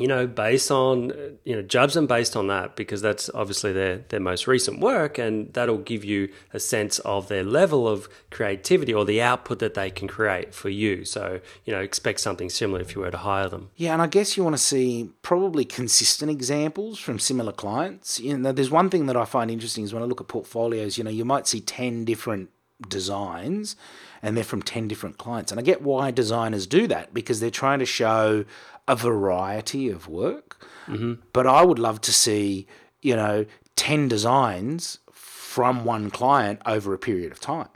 you 0.00 0.08
know, 0.08 0.26
based 0.26 0.70
on, 0.70 1.12
you 1.44 1.54
know, 1.54 1.62
judge 1.62 1.92
them 1.92 2.06
based 2.06 2.34
on 2.34 2.46
that 2.46 2.74
because 2.74 3.02
that's 3.02 3.28
obviously 3.34 3.72
their, 3.72 3.98
their 4.08 4.20
most 4.20 4.46
recent 4.46 4.80
work 4.80 5.18
and 5.18 5.52
that'll 5.52 5.78
give 5.78 6.04
you 6.04 6.30
a 6.54 6.58
sense 6.58 6.98
of 7.00 7.28
their 7.28 7.44
level 7.44 7.86
of 7.86 8.08
creativity 8.30 8.94
or 8.94 9.04
the 9.04 9.20
output 9.20 9.58
that 9.58 9.74
they 9.74 9.90
can 9.90 10.08
create 10.08 10.54
for 10.54 10.70
you. 10.70 11.04
So, 11.04 11.40
you 11.64 11.72
know, 11.72 11.80
expect 11.80 12.20
something 12.20 12.48
similar 12.48 12.80
if 12.80 12.94
you 12.94 13.02
were 13.02 13.10
to 13.10 13.18
hire 13.18 13.48
them. 13.48 13.70
Yeah, 13.76 13.92
and 13.92 14.00
I 14.00 14.06
guess 14.06 14.36
you 14.36 14.42
want 14.42 14.54
to 14.54 14.62
see 14.62 15.10
probably 15.22 15.64
consistent 15.66 16.30
examples 16.30 16.98
from 16.98 17.18
similar 17.18 17.52
clients. 17.52 18.18
You 18.18 18.38
know, 18.38 18.52
there's 18.52 18.70
one 18.70 18.88
thing 18.88 19.06
that 19.06 19.16
I 19.16 19.26
find 19.26 19.50
interesting 19.50 19.84
is 19.84 19.92
when 19.92 20.02
I 20.02 20.06
look 20.06 20.20
at 20.20 20.28
portfolios, 20.28 20.96
you 20.96 21.04
know, 21.04 21.10
you 21.10 21.26
might 21.26 21.46
see 21.46 21.60
10 21.60 22.06
different 22.06 22.48
designs 22.88 23.76
and 24.22 24.36
they're 24.36 24.44
from 24.44 24.62
10 24.62 24.88
different 24.88 25.18
clients. 25.18 25.52
And 25.52 25.58
I 25.58 25.62
get 25.62 25.82
why 25.82 26.10
designers 26.10 26.66
do 26.66 26.86
that 26.88 27.12
because 27.12 27.40
they're 27.40 27.50
trying 27.50 27.78
to 27.78 27.86
show 27.86 28.44
a 28.90 28.96
variety 28.96 29.88
of 29.88 30.08
work. 30.08 30.66
Mm-hmm. 30.88 31.22
But 31.32 31.46
I 31.46 31.62
would 31.62 31.78
love 31.78 32.00
to 32.02 32.12
see, 32.12 32.66
you 33.00 33.14
know, 33.14 33.46
10 33.76 34.08
designs 34.08 34.98
from 35.12 35.84
one 35.84 36.10
client 36.10 36.60
over 36.66 36.92
a 36.92 36.98
period 36.98 37.30
of 37.30 37.38
time, 37.38 37.68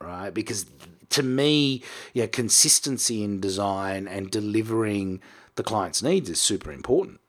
right? 0.00 0.30
Because 0.30 0.64
to 1.10 1.22
me, 1.22 1.82
yeah, 2.14 2.26
consistency 2.26 3.22
in 3.22 3.38
design 3.38 4.08
and 4.08 4.30
delivering 4.30 5.20
the 5.56 5.62
client's 5.62 6.02
needs 6.02 6.30
is 6.30 6.40
super 6.40 6.72
important. 6.72 7.20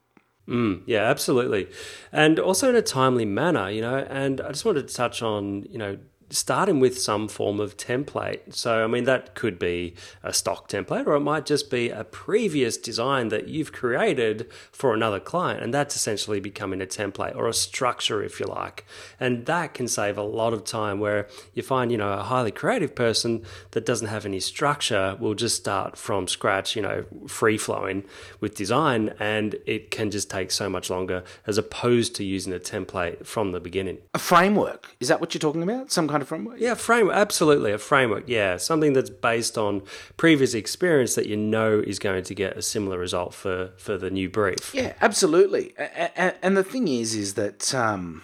Mm, 0.48 0.82
yeah, 0.86 1.02
absolutely. 1.02 1.68
And 2.12 2.38
also 2.38 2.70
in 2.70 2.76
a 2.76 2.82
timely 2.82 3.26
manner, 3.26 3.68
you 3.68 3.82
know, 3.82 4.06
and 4.08 4.40
I 4.40 4.48
just 4.48 4.64
wanted 4.64 4.88
to 4.88 4.94
touch 4.94 5.20
on, 5.20 5.64
you 5.64 5.76
know, 5.76 5.98
starting 6.30 6.80
with 6.80 7.00
some 7.00 7.28
form 7.28 7.60
of 7.60 7.76
template. 7.76 8.54
So, 8.54 8.84
I 8.84 8.86
mean, 8.86 9.04
that 9.04 9.34
could 9.34 9.58
be 9.58 9.94
a 10.22 10.32
stock 10.32 10.68
template, 10.68 11.06
or 11.06 11.14
it 11.14 11.20
might 11.20 11.46
just 11.46 11.70
be 11.70 11.90
a 11.90 12.04
previous 12.04 12.76
design 12.76 13.28
that 13.28 13.48
you've 13.48 13.72
created 13.72 14.50
for 14.72 14.94
another 14.94 15.20
client. 15.20 15.62
And 15.62 15.72
that's 15.72 15.96
essentially 15.96 16.40
becoming 16.40 16.80
a 16.82 16.86
template 16.86 17.36
or 17.36 17.48
a 17.48 17.52
structure, 17.54 18.22
if 18.22 18.40
you 18.40 18.46
like. 18.46 18.84
And 19.20 19.46
that 19.46 19.74
can 19.74 19.88
save 19.88 20.18
a 20.18 20.22
lot 20.22 20.52
of 20.52 20.64
time 20.64 21.00
where 21.00 21.28
you 21.54 21.62
find, 21.62 21.92
you 21.92 21.98
know, 21.98 22.12
a 22.12 22.22
highly 22.22 22.50
creative 22.50 22.94
person 22.94 23.42
that 23.72 23.86
doesn't 23.86 24.08
have 24.08 24.24
any 24.24 24.40
structure 24.40 25.16
will 25.20 25.34
just 25.34 25.56
start 25.56 25.96
from 25.96 26.28
scratch, 26.28 26.76
you 26.76 26.82
know, 26.82 27.04
free 27.26 27.58
flowing 27.58 28.04
with 28.40 28.54
design. 28.54 29.14
And 29.18 29.56
it 29.66 29.90
can 29.90 30.10
just 30.10 30.30
take 30.30 30.50
so 30.50 30.68
much 30.68 30.90
longer 30.90 31.24
as 31.46 31.58
opposed 31.58 32.14
to 32.16 32.24
using 32.24 32.52
a 32.52 32.58
template 32.58 33.26
from 33.26 33.52
the 33.52 33.60
beginning. 33.60 33.98
A 34.14 34.18
framework, 34.18 34.96
is 35.00 35.08
that 35.08 35.20
what 35.20 35.34
you're 35.34 35.40
talking 35.40 35.62
about? 35.62 35.92
Some 35.92 36.08
kind 36.08 36.13
of 36.22 36.28
framework? 36.28 36.60
Yeah, 36.60 36.74
framework. 36.74 37.16
Absolutely, 37.16 37.72
a 37.72 37.78
framework. 37.78 38.24
Yeah, 38.26 38.56
something 38.56 38.92
that's 38.92 39.10
based 39.10 39.58
on 39.58 39.82
previous 40.16 40.54
experience 40.54 41.14
that 41.14 41.26
you 41.26 41.36
know 41.36 41.82
is 41.86 41.98
going 41.98 42.24
to 42.24 42.34
get 42.34 42.56
a 42.56 42.62
similar 42.62 42.98
result 42.98 43.34
for 43.34 43.72
for 43.76 43.98
the 43.98 44.10
new 44.10 44.28
brief. 44.28 44.74
Yeah, 44.74 44.94
absolutely. 45.00 45.74
And 45.76 46.56
the 46.56 46.64
thing 46.64 46.88
is, 46.88 47.14
is 47.14 47.34
that 47.34 47.74
um, 47.74 48.22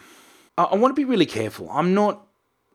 I 0.57 0.75
want 0.75 0.95
to 0.95 1.01
be 1.01 1.05
really 1.05 1.27
careful. 1.27 1.69
I'm 1.71 1.95
not 1.95 2.27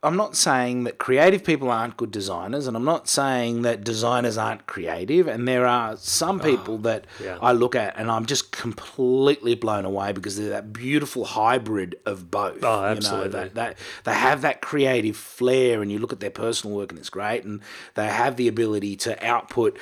I'm 0.04 0.18
not 0.18 0.36
saying 0.36 0.84
that 0.84 1.00
creative 1.00 1.44
people 1.44 1.72
aren't 1.72 1.98
good 1.98 2.12
designers, 2.12 2.68
and 2.68 2.78
I'm 2.78 2.84
not 2.84 3.08
saying 3.08 3.64
that 3.64 3.84
designers 3.84 4.38
aren't 4.38 4.68
creative. 4.68 5.28
And 5.28 5.48
there 5.48 5.66
are 5.66 5.98
some 5.98 6.40
ah, 6.42 6.44
people 6.44 6.76
oh, 6.76 6.80
that 6.80 7.08
yeah. 7.22 7.40
I 7.42 7.54
look 7.54 7.76
at 7.76 7.98
and 7.98 8.12
I'm 8.12 8.28
just 8.28 8.52
completely 8.52 9.56
blown 9.56 9.84
away 9.84 10.12
because 10.12 10.38
they're 10.38 10.50
that 10.50 10.72
beautiful 10.72 11.26
hybrid 11.26 11.96
of 12.06 12.30
both. 12.30 12.64
Oh, 12.64 12.84
absolutely. 12.84 13.26
You 13.26 13.32
know, 13.32 13.40
that, 13.40 13.56
that 13.56 13.78
they 14.04 14.14
have 14.14 14.42
that 14.42 14.62
creative 14.62 15.18
flair, 15.18 15.82
and 15.82 15.92
you 15.92 15.98
look 15.98 16.14
at 16.14 16.20
their 16.20 16.30
personal 16.30 16.76
work 16.76 16.92
and 16.92 17.00
it's 17.00 17.10
great, 17.10 17.44
and 17.44 17.62
they 17.96 18.08
have 18.08 18.36
the 18.36 18.48
ability 18.48 18.96
to 18.98 19.26
output, 19.26 19.78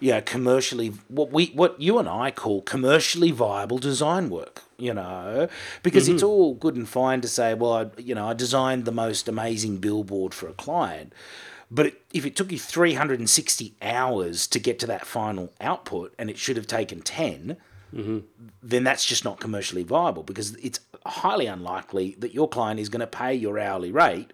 you 0.00 0.10
know, 0.10 0.20
commercially 0.20 0.88
what 1.06 1.30
we 1.30 1.46
what 1.54 1.80
you 1.80 1.98
and 1.98 2.08
I 2.08 2.32
call 2.32 2.62
commercially 2.62 3.30
viable 3.30 3.78
design 3.78 4.28
work 4.28 4.64
you 4.78 4.94
know, 4.94 5.48
because 5.82 6.04
mm-hmm. 6.04 6.14
it's 6.14 6.22
all 6.22 6.54
good 6.54 6.76
and 6.76 6.88
fine 6.88 7.20
to 7.20 7.28
say, 7.28 7.52
well, 7.52 7.72
I, 7.72 8.00
you 8.00 8.14
know, 8.14 8.28
I 8.28 8.34
designed 8.34 8.84
the 8.84 8.92
most 8.92 9.28
amazing 9.28 9.78
billboard 9.78 10.32
for 10.32 10.48
a 10.48 10.52
client. 10.52 11.12
But 11.70 11.86
it, 11.86 12.02
if 12.14 12.24
it 12.24 12.36
took 12.36 12.50
you 12.50 12.58
360 12.58 13.74
hours 13.82 14.46
to 14.46 14.58
get 14.58 14.78
to 14.78 14.86
that 14.86 15.04
final 15.04 15.52
output 15.60 16.14
and 16.18 16.30
it 16.30 16.38
should 16.38 16.56
have 16.56 16.66
taken 16.66 17.02
10, 17.02 17.56
mm-hmm. 17.94 18.18
then 18.62 18.84
that's 18.84 19.04
just 19.04 19.24
not 19.24 19.40
commercially 19.40 19.82
viable 19.82 20.22
because 20.22 20.54
it's 20.56 20.80
highly 21.04 21.46
unlikely 21.46 22.16
that 22.18 22.32
your 22.32 22.48
client 22.48 22.80
is 22.80 22.88
going 22.88 23.00
to 23.00 23.06
pay 23.06 23.34
your 23.34 23.58
hourly 23.58 23.92
rate 23.92 24.32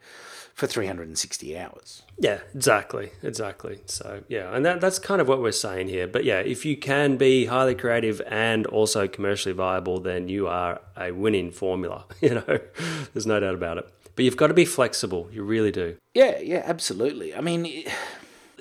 for 0.55 0.69
360 0.69 1.59
hours. 1.59 2.03
Yeah, 2.19 2.39
exactly, 2.55 3.11
exactly. 3.23 3.81
So 3.87 4.23
yeah, 4.29 4.55
and 4.55 4.65
that, 4.65 4.81
that's 4.81 5.01
kind 5.01 5.21
of 5.21 5.29
what 5.29 5.43
we're 5.43 5.53
saying 5.53 5.89
here. 5.89 6.07
But 6.07 6.25
yeah, 6.25 6.39
if 6.39 6.65
you 6.65 6.77
can 6.77 7.17
be 7.17 7.47
highly 7.47 7.75
creative 7.75 8.23
and 8.29 8.65
also 8.67 9.09
commercially 9.09 9.53
viable, 9.53 9.99
then 9.99 10.29
you 10.29 10.47
are 10.47 10.81
a 10.97 11.11
winning 11.13 11.51
formula. 11.51 12.05
You 12.25 12.37
know, 12.37 12.59
there's 13.13 13.27
no 13.27 13.39
doubt 13.39 13.55
about 13.55 13.77
it. 13.77 13.89
But 14.17 14.25
you've 14.25 14.37
got 14.37 14.47
to 14.47 14.55
be 14.55 14.65
flexible. 14.65 15.29
You 15.31 15.43
really 15.43 15.71
do. 15.71 15.99
Yeah, 16.15 16.39
yeah, 16.39 16.63
absolutely. 16.65 17.35
I 17.35 17.43
mean, 17.43 17.85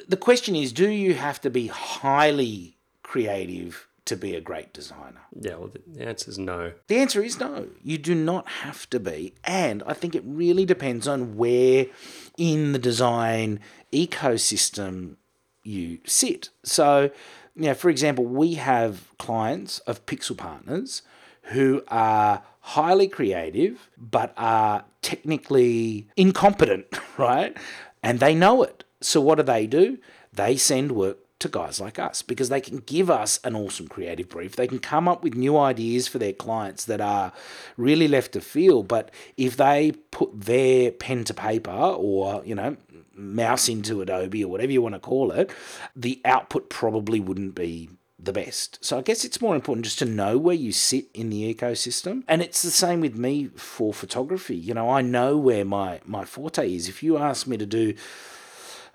the 0.06 0.18
question 0.18 0.54
is, 0.54 0.74
do 0.74 0.90
you 0.90 1.14
have 1.14 1.40
to 1.42 1.50
be 1.50 1.68
highly 1.68 2.76
creative 3.04 3.88
to 4.06 4.16
be 4.16 4.36
a 4.36 4.42
great 4.42 4.74
designer? 4.74 5.22
Yeah, 5.40 5.56
well, 5.56 5.72
the 5.88 6.06
answer 6.06 6.30
is 6.30 6.38
no. 6.38 6.74
The 6.88 6.98
answer 6.98 7.24
is 7.24 7.40
no. 7.40 7.68
You 7.84 7.98
do 7.98 8.16
not 8.16 8.48
have 8.48 8.90
to 8.90 9.00
be. 9.00 9.34
And 9.44 9.84
I 9.86 9.94
think 9.94 10.16
it 10.16 10.24
really 10.26 10.66
depends 10.66 11.08
on 11.08 11.38
where 11.38 11.88
in 12.38 12.74
the 12.74 12.80
design 12.80 13.60
ecosystem 13.92 15.16
you 15.64 16.00
sit. 16.06 16.50
So, 16.64 17.12
you 17.56 17.64
know, 17.64 17.74
for 17.74 17.90
example, 17.90 18.26
we 18.26 18.56
have 18.56 19.18
clients 19.18 19.80
of 19.80 20.06
pixel 20.06 20.38
partners 20.38 21.02
who 21.48 21.84
are 21.88 22.44
highly 22.62 23.08
creative 23.08 23.90
but 23.98 24.34
are 24.38 24.86
technically 25.02 26.08
incompetent, 26.16 26.88
right? 27.18 27.56
And 28.02 28.20
they 28.20 28.36
know 28.36 28.64
it. 28.64 28.84
So 29.02 29.22
what 29.22 29.36
do 29.36 29.44
they 29.44 29.68
do? 29.68 29.98
They 30.32 30.58
send 30.58 30.94
work 30.94 31.20
to 31.44 31.50
guys 31.50 31.80
like 31.80 32.00
us 32.00 32.22
because 32.22 32.50
they 32.50 32.60
can 32.60 32.80
give 32.80 33.10
us 33.10 33.40
an 33.44 33.56
awesome 33.56 33.88
creative 33.88 34.30
brief. 34.30 34.56
They 34.56 34.68
can 34.68 34.80
come 34.80 35.08
up 35.08 35.24
with 35.24 35.36
new 35.36 35.58
ideas 35.58 36.08
for 36.08 36.18
their 36.18 36.34
clients 36.34 36.86
that 36.86 37.00
are 37.00 37.32
really 37.78 38.08
left 38.08 38.36
of 38.36 38.44
field. 38.44 38.88
But 38.88 39.12
if 39.38 39.56
they 39.56 39.94
put 40.12 40.42
their 40.42 40.92
pen 40.92 41.24
to 41.26 41.34
paper 41.34 41.72
or, 41.72 42.44
you 42.46 42.56
know, 42.56 42.78
mouse 43.16 43.70
into 43.70 44.02
Adobe 44.02 44.44
or 44.44 44.50
whatever 44.50 44.72
you 44.72 44.82
want 44.82 44.96
to 44.96 45.00
call 45.00 45.32
it, 45.32 45.52
the 45.96 46.20
output 46.26 46.70
probably 46.70 47.20
wouldn't 47.20 47.56
be 47.56 47.90
the 48.20 48.34
best. 48.34 48.84
So 48.84 48.98
I 48.98 49.02
guess 49.02 49.26
it's 49.26 49.42
more 49.42 49.56
important 49.56 49.86
just 49.86 50.00
to 50.00 50.06
know 50.06 50.38
where 50.38 50.56
you 50.56 50.72
sit 50.72 51.08
in 51.14 51.30
the 51.30 51.54
ecosystem. 51.54 52.24
And 52.28 52.42
it's 52.42 52.62
the 52.62 52.72
same 52.72 53.02
with 53.02 53.16
me 53.16 53.48
for 53.56 53.94
photography. 53.94 54.56
You 54.56 54.74
know, 54.74 54.90
I 54.90 55.02
know 55.02 55.38
where 55.38 55.66
my 55.66 56.00
my 56.06 56.26
forte 56.26 56.74
is. 56.74 56.88
If 56.88 57.04
you 57.04 57.18
ask 57.18 57.48
me 57.48 57.58
to 57.58 57.66
do 57.66 57.94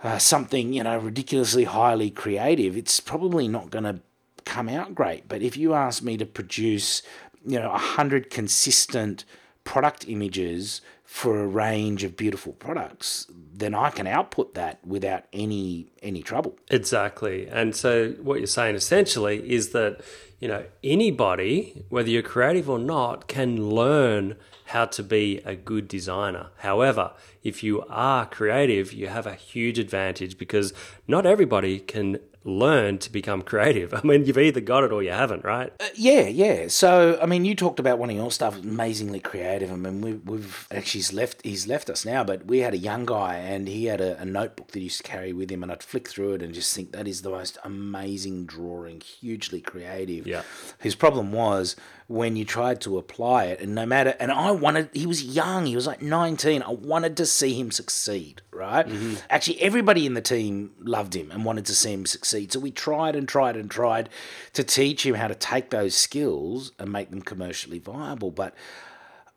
uh, 0.02 0.18
something, 0.18 0.72
you 0.72 0.82
know, 0.82 0.98
ridiculously 0.98 1.64
highly 1.64 2.10
creative, 2.10 2.76
it's 2.76 3.00
probably 3.00 3.48
not 3.48 3.70
going 3.70 3.84
to 3.84 4.00
come 4.44 4.68
out 4.68 4.94
great. 4.94 5.28
But 5.28 5.42
if 5.42 5.56
you 5.56 5.74
ask 5.74 6.02
me 6.02 6.16
to 6.16 6.26
produce, 6.26 7.02
you 7.44 7.58
know, 7.58 7.70
a 7.72 7.78
hundred 7.78 8.30
consistent 8.30 9.24
product 9.68 10.08
images 10.08 10.80
for 11.04 11.42
a 11.42 11.46
range 11.46 12.02
of 12.02 12.16
beautiful 12.16 12.54
products, 12.54 13.26
then 13.52 13.74
I 13.74 13.90
can 13.90 14.06
output 14.06 14.54
that 14.54 14.78
without 14.82 15.24
any 15.30 15.92
any 16.02 16.22
trouble. 16.22 16.56
Exactly. 16.70 17.46
And 17.46 17.76
so 17.76 18.12
what 18.22 18.38
you're 18.38 18.46
saying 18.46 18.76
essentially 18.76 19.36
is 19.46 19.70
that, 19.70 20.00
you 20.40 20.48
know, 20.48 20.64
anybody, 20.82 21.84
whether 21.90 22.08
you're 22.08 22.22
creative 22.22 22.70
or 22.70 22.78
not, 22.78 23.28
can 23.28 23.68
learn 23.68 24.36
how 24.68 24.86
to 24.86 25.02
be 25.02 25.42
a 25.44 25.54
good 25.54 25.86
designer. 25.86 26.46
However, 26.58 27.12
if 27.42 27.62
you 27.62 27.84
are 27.90 28.24
creative, 28.24 28.94
you 28.94 29.08
have 29.08 29.26
a 29.26 29.34
huge 29.34 29.78
advantage 29.78 30.38
because 30.38 30.72
not 31.06 31.26
everybody 31.26 31.78
can 31.78 32.20
learn 32.44 32.98
to 32.98 33.10
become 33.10 33.42
creative. 33.42 33.92
I 33.94 34.00
mean, 34.02 34.24
you've 34.24 34.38
either 34.38 34.60
got 34.60 34.84
it 34.84 34.92
or 34.92 35.02
you 35.02 35.10
haven't, 35.10 35.44
right? 35.44 35.72
Uh, 35.80 35.86
yeah, 35.94 36.26
yeah. 36.26 36.68
So, 36.68 37.18
I 37.20 37.26
mean, 37.26 37.44
you 37.44 37.54
talked 37.54 37.80
about 37.80 37.98
one 37.98 38.10
of 38.10 38.16
your 38.16 38.30
stuff 38.30 38.58
amazingly 38.58 39.20
creative. 39.20 39.72
I 39.72 39.76
mean, 39.76 40.00
we, 40.00 40.14
we've 40.14 40.66
actually 40.70 40.98
he's 40.98 41.12
left 41.12 41.40
he's 41.44 41.66
left 41.66 41.90
us 41.90 42.04
now, 42.04 42.24
but 42.24 42.46
we 42.46 42.58
had 42.58 42.74
a 42.74 42.78
young 42.78 43.06
guy 43.06 43.36
and 43.36 43.68
he 43.68 43.86
had 43.86 44.00
a, 44.00 44.20
a 44.20 44.24
notebook 44.24 44.72
that 44.72 44.78
he 44.78 44.84
used 44.84 44.98
to 44.98 45.02
carry 45.02 45.32
with 45.32 45.50
him, 45.50 45.62
and 45.62 45.70
I'd 45.70 45.82
flick 45.82 46.08
through 46.08 46.34
it 46.34 46.42
and 46.42 46.52
just 46.54 46.74
think 46.74 46.92
that 46.92 47.06
is 47.06 47.22
the 47.22 47.30
most 47.30 47.58
amazing 47.64 48.46
drawing, 48.46 49.00
hugely 49.00 49.60
creative. 49.60 50.26
Yeah. 50.26 50.42
His 50.78 50.94
problem 50.94 51.32
was 51.32 51.76
when 52.08 52.36
you 52.36 52.44
tried 52.44 52.80
to 52.80 52.96
apply 52.96 53.44
it, 53.44 53.60
and 53.60 53.74
no 53.74 53.84
matter, 53.84 54.14
and 54.18 54.32
I 54.32 54.50
wanted, 54.50 54.88
he 54.94 55.06
was 55.06 55.22
young, 55.22 55.66
he 55.66 55.76
was 55.76 55.86
like 55.86 56.00
19, 56.00 56.62
I 56.62 56.70
wanted 56.70 57.18
to 57.18 57.26
see 57.26 57.52
him 57.52 57.70
succeed, 57.70 58.40
right? 58.50 58.86
Mm-hmm. 58.86 59.16
Actually, 59.28 59.60
everybody 59.60 60.06
in 60.06 60.14
the 60.14 60.22
team 60.22 60.72
loved 60.80 61.14
him 61.14 61.30
and 61.30 61.44
wanted 61.44 61.66
to 61.66 61.74
see 61.74 61.92
him 61.92 62.06
succeed. 62.06 62.27
So 62.28 62.60
we 62.60 62.70
tried 62.70 63.16
and 63.16 63.28
tried 63.28 63.56
and 63.56 63.70
tried 63.70 64.08
to 64.52 64.64
teach 64.64 65.04
him 65.04 65.14
how 65.14 65.28
to 65.28 65.34
take 65.34 65.70
those 65.70 65.94
skills 65.94 66.72
and 66.78 66.92
make 66.92 67.10
them 67.10 67.22
commercially 67.22 67.78
viable. 67.78 68.30
But 68.30 68.54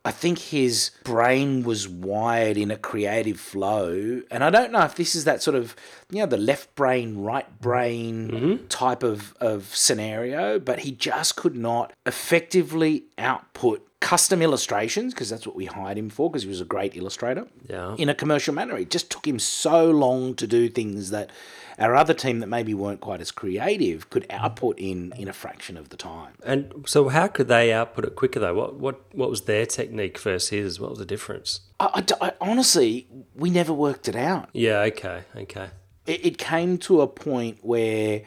I 0.04 0.10
think 0.10 0.38
his 0.38 0.90
brain 1.04 1.62
was 1.62 1.88
wired 1.88 2.56
in 2.56 2.72
a 2.72 2.76
creative 2.76 3.38
flow. 3.38 4.22
And 4.32 4.42
I 4.42 4.50
don't 4.50 4.72
know 4.72 4.82
if 4.82 4.96
this 4.96 5.14
is 5.14 5.24
that 5.24 5.42
sort 5.42 5.54
of, 5.54 5.76
you 6.10 6.18
know, 6.18 6.26
the 6.26 6.36
left 6.36 6.74
brain, 6.74 7.22
right 7.22 7.60
brain 7.60 8.30
mm-hmm. 8.30 8.66
type 8.66 9.04
of, 9.04 9.34
of 9.40 9.74
scenario, 9.76 10.58
but 10.58 10.80
he 10.80 10.90
just 10.90 11.36
could 11.36 11.54
not 11.54 11.92
effectively 12.04 13.04
output 13.16 13.86
custom 14.00 14.42
illustrations 14.42 15.14
because 15.14 15.30
that's 15.30 15.46
what 15.46 15.54
we 15.54 15.66
hired 15.66 15.96
him 15.96 16.10
for 16.10 16.28
because 16.28 16.42
he 16.42 16.48
was 16.48 16.60
a 16.60 16.64
great 16.64 16.96
illustrator 16.96 17.46
yeah. 17.68 17.94
in 17.96 18.08
a 18.08 18.14
commercial 18.14 18.52
manner. 18.52 18.76
It 18.76 18.90
just 18.90 19.08
took 19.08 19.24
him 19.24 19.38
so 19.38 19.88
long 19.88 20.34
to 20.34 20.48
do 20.48 20.68
things 20.68 21.10
that 21.10 21.30
our 21.78 21.94
other 21.94 22.14
team 22.14 22.40
that 22.40 22.46
maybe 22.46 22.74
weren't 22.74 23.00
quite 23.00 23.20
as 23.20 23.30
creative 23.30 24.10
could 24.10 24.26
output 24.30 24.78
in 24.78 25.12
in 25.16 25.28
a 25.28 25.32
fraction 25.32 25.76
of 25.76 25.88
the 25.88 25.96
time. 25.96 26.34
And 26.44 26.84
so, 26.86 27.08
how 27.08 27.28
could 27.28 27.48
they 27.48 27.72
output 27.72 28.04
it 28.04 28.16
quicker 28.16 28.40
though? 28.40 28.54
What 28.54 28.74
what 28.74 29.14
what 29.14 29.30
was 29.30 29.42
their 29.42 29.66
technique 29.66 30.18
versus 30.18 30.50
his? 30.50 30.80
What 30.80 30.90
was 30.90 30.98
the 30.98 31.06
difference? 31.06 31.60
I, 31.80 32.04
I, 32.20 32.26
I 32.26 32.32
honestly, 32.40 33.06
we 33.34 33.50
never 33.50 33.72
worked 33.72 34.08
it 34.08 34.16
out. 34.16 34.48
Yeah. 34.52 34.80
Okay. 34.80 35.22
Okay. 35.36 35.70
It, 36.06 36.26
it 36.26 36.38
came 36.38 36.78
to 36.78 37.00
a 37.00 37.06
point 37.06 37.58
where 37.62 38.22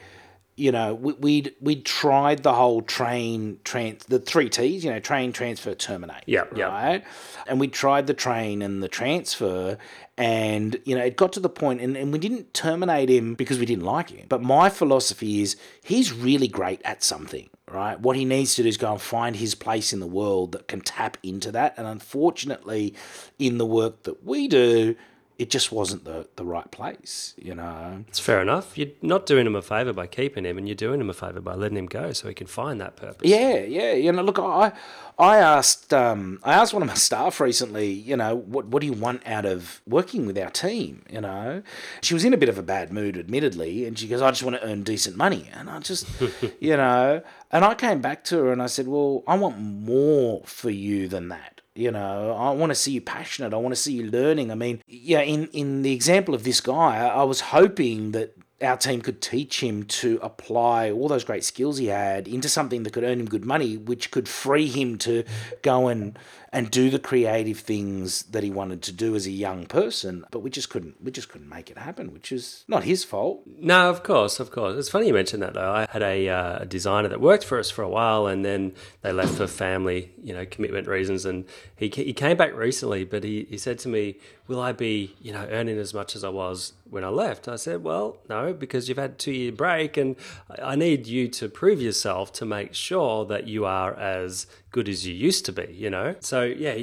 you 0.56 0.72
know, 0.72 0.94
we, 0.94 1.54
we'd 1.60 1.84
tried 1.84 2.42
the 2.42 2.54
whole 2.54 2.80
train 2.80 3.60
trans 3.62 4.04
the 4.06 4.18
three 4.18 4.48
T's, 4.48 4.84
you 4.84 4.90
know, 4.90 5.00
train 5.00 5.32
transfer 5.32 5.74
terminate. 5.74 6.22
Yeah, 6.26 6.44
yeah. 6.54 6.68
Right, 6.68 7.04
and 7.46 7.60
we 7.60 7.68
tried 7.68 8.06
the 8.06 8.14
train 8.14 8.62
and 8.62 8.82
the 8.82 8.88
transfer, 8.88 9.76
and 10.16 10.80
you 10.84 10.96
know, 10.96 11.04
it 11.04 11.16
got 11.16 11.34
to 11.34 11.40
the 11.40 11.50
point, 11.50 11.82
and, 11.82 11.94
and 11.94 12.10
we 12.10 12.18
didn't 12.18 12.54
terminate 12.54 13.10
him 13.10 13.34
because 13.34 13.58
we 13.58 13.66
didn't 13.66 13.84
like 13.84 14.10
him. 14.10 14.26
But 14.28 14.42
my 14.42 14.70
philosophy 14.70 15.42
is 15.42 15.56
he's 15.84 16.12
really 16.12 16.48
great 16.48 16.80
at 16.84 17.02
something. 17.02 17.50
Right, 17.68 17.98
what 18.00 18.16
he 18.16 18.24
needs 18.24 18.54
to 18.54 18.62
do 18.62 18.68
is 18.68 18.76
go 18.76 18.92
and 18.92 19.00
find 19.00 19.36
his 19.36 19.56
place 19.56 19.92
in 19.92 19.98
the 20.00 20.06
world 20.06 20.52
that 20.52 20.68
can 20.68 20.80
tap 20.80 21.18
into 21.22 21.50
that. 21.50 21.74
And 21.76 21.86
unfortunately, 21.86 22.94
in 23.40 23.58
the 23.58 23.66
work 23.66 24.04
that 24.04 24.24
we 24.24 24.46
do, 24.46 24.94
it 25.38 25.50
just 25.50 25.70
wasn't 25.70 26.04
the, 26.04 26.26
the 26.36 26.44
right 26.44 26.70
place, 26.70 27.34
you 27.36 27.54
know. 27.54 28.04
It's 28.08 28.18
fair 28.18 28.40
enough. 28.40 28.78
You're 28.78 28.88
not 29.02 29.26
doing 29.26 29.46
him 29.46 29.54
a 29.54 29.60
favour 29.60 29.92
by 29.92 30.06
keeping 30.06 30.44
him, 30.44 30.56
and 30.56 30.66
you're 30.66 30.74
doing 30.74 31.00
him 31.00 31.10
a 31.10 31.14
favour 31.14 31.40
by 31.40 31.54
letting 31.54 31.76
him 31.76 31.86
go 31.86 32.12
so 32.12 32.28
he 32.28 32.34
can 32.34 32.46
find 32.46 32.80
that 32.80 32.96
purpose. 32.96 33.28
Yeah, 33.28 33.58
yeah. 33.58 33.92
You 33.92 34.12
know, 34.12 34.22
look, 34.22 34.38
I 34.38 34.72
I 35.18 35.36
asked 35.36 35.92
um, 35.92 36.40
I 36.42 36.54
asked 36.54 36.72
one 36.72 36.82
of 36.82 36.88
my 36.88 36.94
staff 37.08 37.38
recently, 37.38 37.90
you 37.90 38.16
know, 38.16 38.34
what 38.34 38.66
what 38.66 38.80
do 38.80 38.86
you 38.86 38.94
want 38.94 39.26
out 39.26 39.44
of 39.44 39.82
working 39.86 40.24
with 40.26 40.38
our 40.38 40.50
team? 40.50 41.04
You 41.10 41.20
know, 41.20 41.62
she 42.00 42.14
was 42.14 42.24
in 42.24 42.32
a 42.32 42.38
bit 42.38 42.48
of 42.48 42.56
a 42.56 42.62
bad 42.62 42.90
mood, 42.90 43.18
admittedly, 43.18 43.84
and 43.84 43.98
she 43.98 44.08
goes, 44.08 44.22
I 44.22 44.30
just 44.30 44.42
want 44.42 44.56
to 44.56 44.66
earn 44.66 44.84
decent 44.84 45.16
money, 45.16 45.50
and 45.52 45.68
I 45.68 45.80
just, 45.80 46.08
you 46.60 46.78
know, 46.78 47.22
and 47.52 47.64
I 47.64 47.74
came 47.74 48.00
back 48.00 48.24
to 48.24 48.38
her 48.38 48.52
and 48.52 48.62
I 48.62 48.66
said, 48.66 48.88
well, 48.88 49.22
I 49.26 49.36
want 49.36 49.58
more 49.58 50.42
for 50.46 50.70
you 50.70 51.08
than 51.08 51.28
that 51.28 51.55
you 51.76 51.90
know, 51.90 52.34
I 52.38 52.50
want 52.50 52.70
to 52.70 52.74
see 52.74 52.92
you 52.92 53.00
passionate. 53.00 53.52
I 53.52 53.56
want 53.56 53.74
to 53.74 53.80
see 53.80 53.92
you 53.92 54.10
learning. 54.10 54.50
I 54.50 54.54
mean, 54.54 54.82
yeah, 54.86 55.20
in, 55.20 55.48
in 55.48 55.82
the 55.82 55.92
example 55.92 56.34
of 56.34 56.44
this 56.44 56.60
guy, 56.60 57.06
I 57.06 57.22
was 57.22 57.40
hoping 57.40 58.12
that 58.12 58.36
our 58.62 58.76
team 58.76 59.02
could 59.02 59.20
teach 59.20 59.62
him 59.62 59.84
to 59.84 60.18
apply 60.22 60.90
all 60.90 61.08
those 61.08 61.24
great 61.24 61.44
skills 61.44 61.76
he 61.76 61.86
had 61.86 62.26
into 62.26 62.48
something 62.48 62.84
that 62.84 62.92
could 62.92 63.04
earn 63.04 63.20
him 63.20 63.26
good 63.26 63.44
money, 63.44 63.76
which 63.76 64.10
could 64.10 64.28
free 64.28 64.66
him 64.66 64.96
to 64.98 65.24
go 65.62 65.88
and 65.88 66.18
and 66.56 66.70
do 66.70 66.88
the 66.88 66.98
creative 66.98 67.58
things 67.58 68.22
that 68.22 68.42
he 68.42 68.48
wanted 68.48 68.80
to 68.80 68.90
do 68.90 69.14
as 69.14 69.26
a 69.26 69.30
young 69.30 69.66
person. 69.66 70.24
But 70.30 70.38
we 70.38 70.48
just 70.48 70.70
couldn't 70.70 70.94
we 71.04 71.10
just 71.10 71.28
couldn't 71.28 71.50
make 71.50 71.70
it 71.70 71.76
happen, 71.76 72.14
which 72.14 72.32
is 72.32 72.64
not 72.66 72.84
his 72.84 73.04
fault. 73.04 73.42
No, 73.46 73.90
of 73.90 74.02
course, 74.02 74.40
of 74.40 74.50
course. 74.50 74.74
It's 74.78 74.88
funny 74.88 75.08
you 75.08 75.12
mentioned 75.12 75.42
that 75.42 75.52
though. 75.52 75.70
I 75.70 75.86
had 75.90 76.02
a, 76.02 76.28
uh, 76.30 76.64
designer 76.64 77.08
that 77.08 77.20
worked 77.20 77.44
for 77.44 77.58
us 77.58 77.70
for 77.70 77.82
a 77.82 77.90
while, 77.90 78.26
and 78.26 78.42
then 78.42 78.72
they 79.02 79.12
left 79.12 79.34
for 79.34 79.46
family, 79.46 80.12
you 80.22 80.32
know, 80.32 80.46
commitment 80.46 80.88
reasons. 80.88 81.26
And 81.26 81.44
he 81.76 81.88
he 81.88 82.14
came 82.14 82.38
back 82.38 82.54
recently, 82.54 83.04
but 83.04 83.22
he, 83.22 83.46
he 83.50 83.58
said 83.58 83.78
to 83.80 83.88
me, 83.90 84.16
"Will 84.48 84.60
I 84.60 84.72
be, 84.72 85.14
you 85.20 85.32
know, 85.34 85.46
earning 85.50 85.76
as 85.76 85.92
much 85.92 86.16
as 86.16 86.24
I 86.24 86.30
was 86.30 86.72
when 86.88 87.04
I 87.04 87.08
left?" 87.08 87.48
I 87.48 87.56
said, 87.56 87.84
"Well, 87.84 88.16
no, 88.30 88.54
because 88.54 88.88
you've 88.88 88.96
had 88.96 89.18
two 89.18 89.32
year 89.32 89.52
break, 89.52 89.98
and 89.98 90.16
I 90.62 90.74
need 90.74 91.06
you 91.06 91.28
to 91.28 91.50
prove 91.50 91.82
yourself 91.82 92.32
to 92.34 92.46
make 92.46 92.72
sure 92.72 93.26
that 93.26 93.46
you 93.46 93.66
are 93.66 93.92
as 93.94 94.46
good 94.76 94.90
as 94.90 95.06
you 95.06 95.14
used 95.14 95.46
to 95.46 95.52
be, 95.52 95.66
you 95.72 95.88
know? 95.88 96.14
So, 96.20 96.42
yeah, 96.42 96.74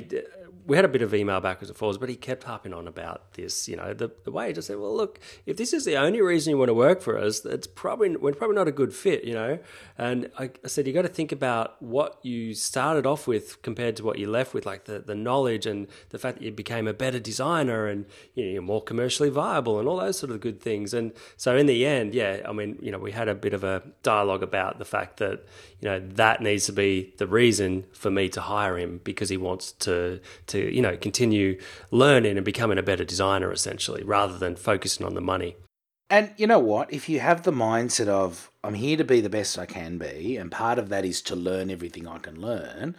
we 0.65 0.75
had 0.75 0.85
a 0.85 0.89
bit 0.89 1.01
of 1.01 1.13
email 1.13 1.41
backwards 1.41 1.69
and 1.69 1.77
forwards, 1.77 1.97
but 1.97 2.09
he 2.09 2.15
kept 2.15 2.43
harping 2.43 2.73
on 2.73 2.87
about 2.87 3.33
this. 3.33 3.67
You 3.67 3.75
know, 3.75 3.93
the, 3.93 4.11
the 4.23 4.31
way 4.31 4.47
he 4.47 4.53
just 4.53 4.67
said, 4.67 4.77
"Well, 4.77 4.95
look, 4.95 5.19
if 5.45 5.57
this 5.57 5.73
is 5.73 5.85
the 5.85 5.97
only 5.97 6.21
reason 6.21 6.51
you 6.51 6.57
want 6.57 6.69
to 6.69 6.73
work 6.73 7.01
for 7.01 7.17
us, 7.17 7.45
it's 7.45 7.67
probably 7.67 8.15
we're 8.15 8.33
probably 8.33 8.55
not 8.55 8.67
a 8.67 8.71
good 8.71 8.93
fit." 8.93 9.23
You 9.23 9.33
know, 9.33 9.59
and 9.97 10.29
I, 10.37 10.51
I 10.63 10.67
said 10.67 10.87
you 10.87 10.93
got 10.93 11.03
to 11.03 11.07
think 11.07 11.31
about 11.31 11.81
what 11.81 12.19
you 12.23 12.53
started 12.53 13.05
off 13.05 13.27
with 13.27 13.61
compared 13.61 13.95
to 13.97 14.03
what 14.03 14.19
you 14.19 14.29
left 14.29 14.53
with, 14.53 14.65
like 14.65 14.85
the, 14.85 14.99
the 14.99 15.15
knowledge 15.15 15.65
and 15.65 15.87
the 16.09 16.19
fact 16.19 16.37
that 16.37 16.43
you 16.43 16.51
became 16.51 16.87
a 16.87 16.93
better 16.93 17.19
designer 17.19 17.87
and 17.87 18.05
you 18.35 18.45
know, 18.45 18.51
you're 18.51 18.61
more 18.61 18.81
commercially 18.81 19.29
viable 19.29 19.79
and 19.79 19.87
all 19.87 19.97
those 19.97 20.17
sort 20.17 20.31
of 20.31 20.39
good 20.39 20.61
things. 20.61 20.93
And 20.93 21.11
so 21.37 21.57
in 21.57 21.65
the 21.65 21.85
end, 21.85 22.13
yeah, 22.13 22.41
I 22.47 22.53
mean, 22.53 22.77
you 22.81 22.91
know, 22.91 22.99
we 22.99 23.11
had 23.11 23.27
a 23.27 23.35
bit 23.35 23.53
of 23.53 23.63
a 23.63 23.83
dialogue 24.01 24.43
about 24.43 24.79
the 24.79 24.85
fact 24.85 25.17
that 25.17 25.45
you 25.81 25.89
know 25.89 25.99
that 25.99 26.41
needs 26.41 26.65
to 26.67 26.71
be 26.71 27.13
the 27.17 27.27
reason 27.27 27.83
for 27.91 28.09
me 28.09 28.29
to 28.29 28.39
hire 28.39 28.77
him 28.77 29.01
because 29.03 29.27
he 29.27 29.35
wants 29.35 29.73
to 29.73 30.21
to 30.47 30.52
you 30.59 30.81
know 30.81 30.97
continue 30.97 31.59
learning 31.91 32.37
and 32.37 32.45
becoming 32.45 32.77
a 32.77 32.83
better 32.83 33.03
designer 33.03 33.51
essentially 33.51 34.03
rather 34.03 34.37
than 34.37 34.55
focusing 34.55 35.05
on 35.05 35.13
the 35.13 35.21
money 35.21 35.55
and 36.09 36.31
you 36.37 36.47
know 36.47 36.59
what 36.59 36.91
if 36.91 37.07
you 37.09 37.19
have 37.19 37.43
the 37.43 37.51
mindset 37.51 38.07
of 38.07 38.51
i'm 38.63 38.73
here 38.73 38.97
to 38.97 39.03
be 39.03 39.21
the 39.21 39.29
best 39.29 39.57
i 39.57 39.65
can 39.65 39.97
be 39.97 40.37
and 40.37 40.51
part 40.51 40.79
of 40.79 40.89
that 40.89 41.05
is 41.05 41.21
to 41.21 41.35
learn 41.35 41.69
everything 41.69 42.07
i 42.07 42.17
can 42.17 42.39
learn 42.39 42.95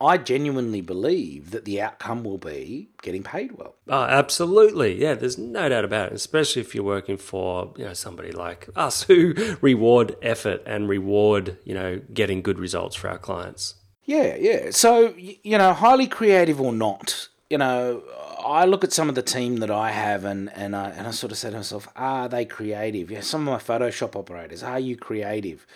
I 0.00 0.18
genuinely 0.18 0.80
believe 0.80 1.52
that 1.52 1.64
the 1.64 1.80
outcome 1.80 2.24
will 2.24 2.38
be 2.38 2.90
getting 3.02 3.22
paid 3.22 3.52
well. 3.52 3.76
Oh, 3.88 4.02
absolutely. 4.02 5.00
Yeah, 5.00 5.14
there's 5.14 5.38
no 5.38 5.68
doubt 5.68 5.84
about 5.84 6.08
it, 6.08 6.14
especially 6.14 6.62
if 6.62 6.74
you're 6.74 6.84
working 6.84 7.16
for, 7.16 7.72
you 7.76 7.84
know, 7.84 7.94
somebody 7.94 8.32
like 8.32 8.68
us 8.74 9.02
who 9.04 9.34
reward 9.60 10.16
effort 10.20 10.62
and 10.66 10.88
reward, 10.88 11.58
you 11.64 11.74
know, 11.74 12.00
getting 12.12 12.42
good 12.42 12.58
results 12.58 12.96
for 12.96 13.08
our 13.08 13.18
clients. 13.18 13.76
Yeah, 14.06 14.36
yeah. 14.36 14.70
So, 14.70 15.14
you 15.16 15.56
know, 15.58 15.72
highly 15.72 16.06
creative 16.06 16.60
or 16.60 16.72
not, 16.72 17.28
you 17.48 17.58
know, 17.58 18.02
I 18.46 18.66
look 18.66 18.84
at 18.84 18.92
some 18.92 19.08
of 19.08 19.14
the 19.14 19.22
team 19.22 19.56
that 19.58 19.70
I 19.70 19.90
have 19.92 20.24
and, 20.24 20.52
and, 20.54 20.76
I, 20.76 20.90
and 20.90 21.06
I 21.06 21.10
sort 21.12 21.32
of 21.32 21.38
say 21.38 21.50
to 21.50 21.56
myself, 21.56 21.88
are 21.96 22.28
they 22.28 22.44
creative? 22.44 23.10
Yeah, 23.10 23.20
some 23.22 23.48
of 23.48 23.52
my 23.68 23.78
Photoshop 23.78 24.14
operators, 24.16 24.62
are 24.62 24.78
you 24.78 24.96
creative? 24.96 25.66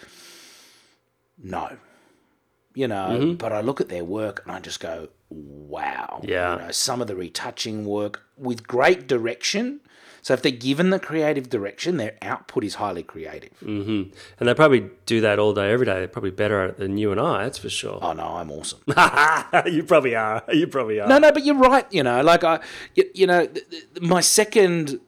No. 1.42 1.76
You 2.74 2.88
know, 2.88 3.08
Mm-hmm. 3.18 3.34
but 3.34 3.52
I 3.52 3.60
look 3.60 3.80
at 3.80 3.88
their 3.88 4.04
work 4.04 4.42
and 4.44 4.52
I 4.54 4.60
just 4.60 4.80
go, 4.80 5.08
wow. 5.30 6.20
Yeah. 6.22 6.56
You 6.56 6.62
know, 6.66 6.70
some 6.70 7.00
of 7.00 7.06
the 7.08 7.16
retouching 7.16 7.84
work 7.86 8.22
with 8.36 8.66
great 8.66 9.06
direction. 9.08 9.80
So 10.22 10.34
if 10.34 10.42
they're 10.42 10.52
given 10.52 10.90
the 10.90 10.98
creative 10.98 11.48
direction, 11.48 11.96
their 11.96 12.16
output 12.22 12.64
is 12.64 12.76
highly 12.76 13.02
creative. 13.02 13.58
Mm-hmm. 13.62 14.10
And 14.38 14.48
they 14.48 14.54
probably 14.54 14.90
do 15.06 15.20
that 15.20 15.38
all 15.38 15.54
day, 15.54 15.72
every 15.72 15.86
day. 15.86 15.94
They're 15.94 16.08
probably 16.08 16.30
better 16.30 16.62
at 16.62 16.70
it 16.70 16.76
than 16.78 16.98
you 16.98 17.12
and 17.12 17.20
I, 17.20 17.44
that's 17.44 17.58
for 17.58 17.70
sure. 17.70 17.98
Oh 18.02 18.12
no, 18.12 18.24
I'm 18.24 18.50
awesome. 18.50 18.80
you 19.72 19.84
probably 19.84 20.14
are. 20.14 20.42
You 20.52 20.66
probably 20.66 21.00
are. 21.00 21.08
No, 21.08 21.18
no, 21.18 21.32
but 21.32 21.44
you're 21.44 21.56
right. 21.56 21.86
You 21.92 22.02
know, 22.02 22.22
like 22.22 22.44
I, 22.44 22.60
you, 22.94 23.04
you 23.14 23.26
know, 23.26 23.46
th- 23.46 23.68
th- 23.70 23.84
my 24.00 24.20
second 24.20 25.00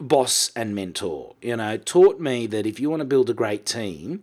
boss 0.00 0.50
and 0.56 0.74
mentor, 0.74 1.34
you 1.40 1.56
know, 1.56 1.76
taught 1.76 2.20
me 2.20 2.46
that 2.46 2.66
if 2.66 2.80
you 2.80 2.90
want 2.90 3.00
to 3.00 3.06
build 3.06 3.30
a 3.30 3.34
great 3.34 3.64
team, 3.66 4.22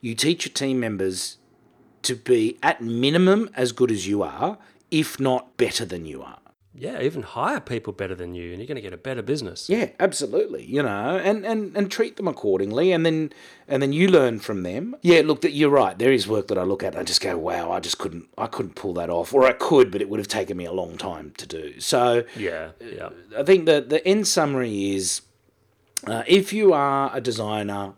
you 0.00 0.14
teach 0.14 0.46
your 0.46 0.52
team 0.52 0.80
members 0.80 1.38
to 2.02 2.16
be 2.16 2.58
at 2.62 2.80
minimum 2.80 3.50
as 3.54 3.72
good 3.72 3.90
as 3.90 4.06
you 4.06 4.22
are, 4.22 4.58
if 4.90 5.20
not 5.20 5.56
better 5.56 5.84
than 5.84 6.04
you 6.04 6.22
are. 6.22 6.38
Yeah, 6.72 7.02
even 7.02 7.22
hire 7.22 7.58
people 7.58 7.92
better 7.92 8.14
than 8.14 8.34
you, 8.34 8.50
and 8.50 8.58
you're 8.58 8.66
going 8.68 8.76
to 8.76 8.80
get 8.80 8.92
a 8.92 8.96
better 8.96 9.22
business. 9.22 9.68
Yeah, 9.68 9.90
absolutely. 9.98 10.64
You 10.64 10.84
know, 10.84 11.18
and, 11.18 11.44
and, 11.44 11.76
and 11.76 11.90
treat 11.90 12.16
them 12.16 12.28
accordingly, 12.28 12.92
and 12.92 13.04
then 13.04 13.32
and 13.66 13.82
then 13.82 13.92
you 13.92 14.06
learn 14.06 14.38
from 14.38 14.62
them. 14.62 14.94
Yeah, 15.02 15.22
look, 15.24 15.40
that 15.40 15.50
you're 15.50 15.68
right. 15.70 15.98
There 15.98 16.12
is 16.12 16.28
work 16.28 16.46
that 16.46 16.58
I 16.58 16.62
look 16.62 16.84
at, 16.84 16.94
and 16.94 17.00
I 17.00 17.04
just 17.04 17.20
go, 17.20 17.36
wow, 17.36 17.72
I 17.72 17.80
just 17.80 17.98
couldn't, 17.98 18.28
I 18.38 18.46
couldn't 18.46 18.76
pull 18.76 18.94
that 18.94 19.10
off, 19.10 19.34
or 19.34 19.46
I 19.46 19.52
could, 19.52 19.90
but 19.90 20.00
it 20.00 20.08
would 20.08 20.20
have 20.20 20.28
taken 20.28 20.56
me 20.56 20.64
a 20.64 20.72
long 20.72 20.96
time 20.96 21.32
to 21.38 21.46
do. 21.46 21.80
So 21.80 22.24
Yeah, 22.36 22.70
yeah. 22.80 23.10
I 23.36 23.42
think 23.42 23.66
the 23.66 23.80
the 23.80 24.06
end 24.06 24.28
summary 24.28 24.94
is, 24.94 25.22
uh, 26.06 26.22
if 26.28 26.52
you 26.52 26.72
are 26.72 27.10
a 27.12 27.20
designer, 27.20 27.94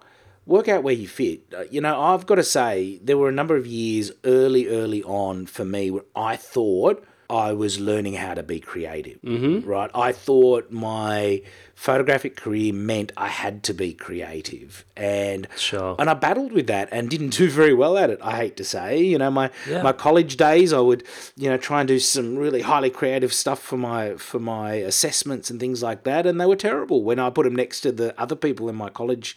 work 0.47 0.69
out 0.69 0.83
where 0.83 0.95
you 0.95 1.09
fit. 1.09 1.43
Uh, 1.55 1.65
you 1.71 1.83
know, 1.83 2.01
I've 2.01 2.25
got 2.25 2.37
to 2.37 2.45
say 2.45 3.01
there 3.03 3.19
were 3.19 3.29
a 3.29 3.33
number 3.33 3.57
of 3.57 3.67
years 3.67 4.13
early, 4.25 4.67
early 4.69 5.03
on 5.03 5.45
for 5.45 5.67
me 5.67 5.91
where 5.91 6.05
I 6.17 6.37
thought 6.37 7.05
I 7.33 7.53
was 7.53 7.81
learning 7.81 8.14
how 8.14 8.35
to 8.35 8.42
be 8.42 8.61
creative. 8.61 9.18
Mm-hmm. 9.23 9.66
Right, 9.68 9.90
I 9.95 10.12
thought 10.12 10.71
my 10.71 11.42
photographic 11.75 12.37
career 12.37 12.73
meant 12.73 13.11
I 13.16 13.29
had 13.29 13.62
to 13.64 13.75
be 13.75 13.92
creative, 13.95 14.85
and 14.97 15.49
Sure. 15.57 15.97
and 15.99 16.09
I 16.11 16.14
battled 16.14 16.53
with 16.53 16.66
that 16.66 16.88
and 16.92 17.09
didn't 17.09 17.31
do 17.42 17.49
very 17.51 17.75
well 17.75 17.97
at 17.97 18.11
it. 18.11 18.18
I 18.23 18.37
hate 18.37 18.57
to 18.59 18.64
say, 18.64 19.01
you 19.03 19.18
know, 19.18 19.31
my 19.31 19.51
Yeah. 19.68 19.83
my 19.83 19.92
college 19.92 20.37
days, 20.37 20.73
I 20.73 20.81
would, 20.81 21.05
you 21.37 21.49
know, 21.49 21.57
try 21.57 21.81
and 21.81 21.88
do 21.88 21.99
some 21.99 22.37
really 22.37 22.61
highly 22.62 22.90
creative 22.90 23.33
stuff 23.33 23.61
for 23.61 23.79
my 23.79 24.14
for 24.16 24.38
my 24.38 24.75
assessments 24.75 25.51
and 25.51 25.59
things 25.59 25.83
like 25.83 26.05
that, 26.05 26.27
and 26.27 26.40
they 26.40 26.47
were 26.47 26.57
terrible 26.57 27.03
when 27.03 27.18
I 27.18 27.31
put 27.31 27.45
them 27.45 27.57
next 27.57 27.81
to 27.81 27.92
the 27.92 28.14
other 28.21 28.37
people 28.37 28.68
in 28.68 28.77
my 28.77 28.90
college 28.90 29.37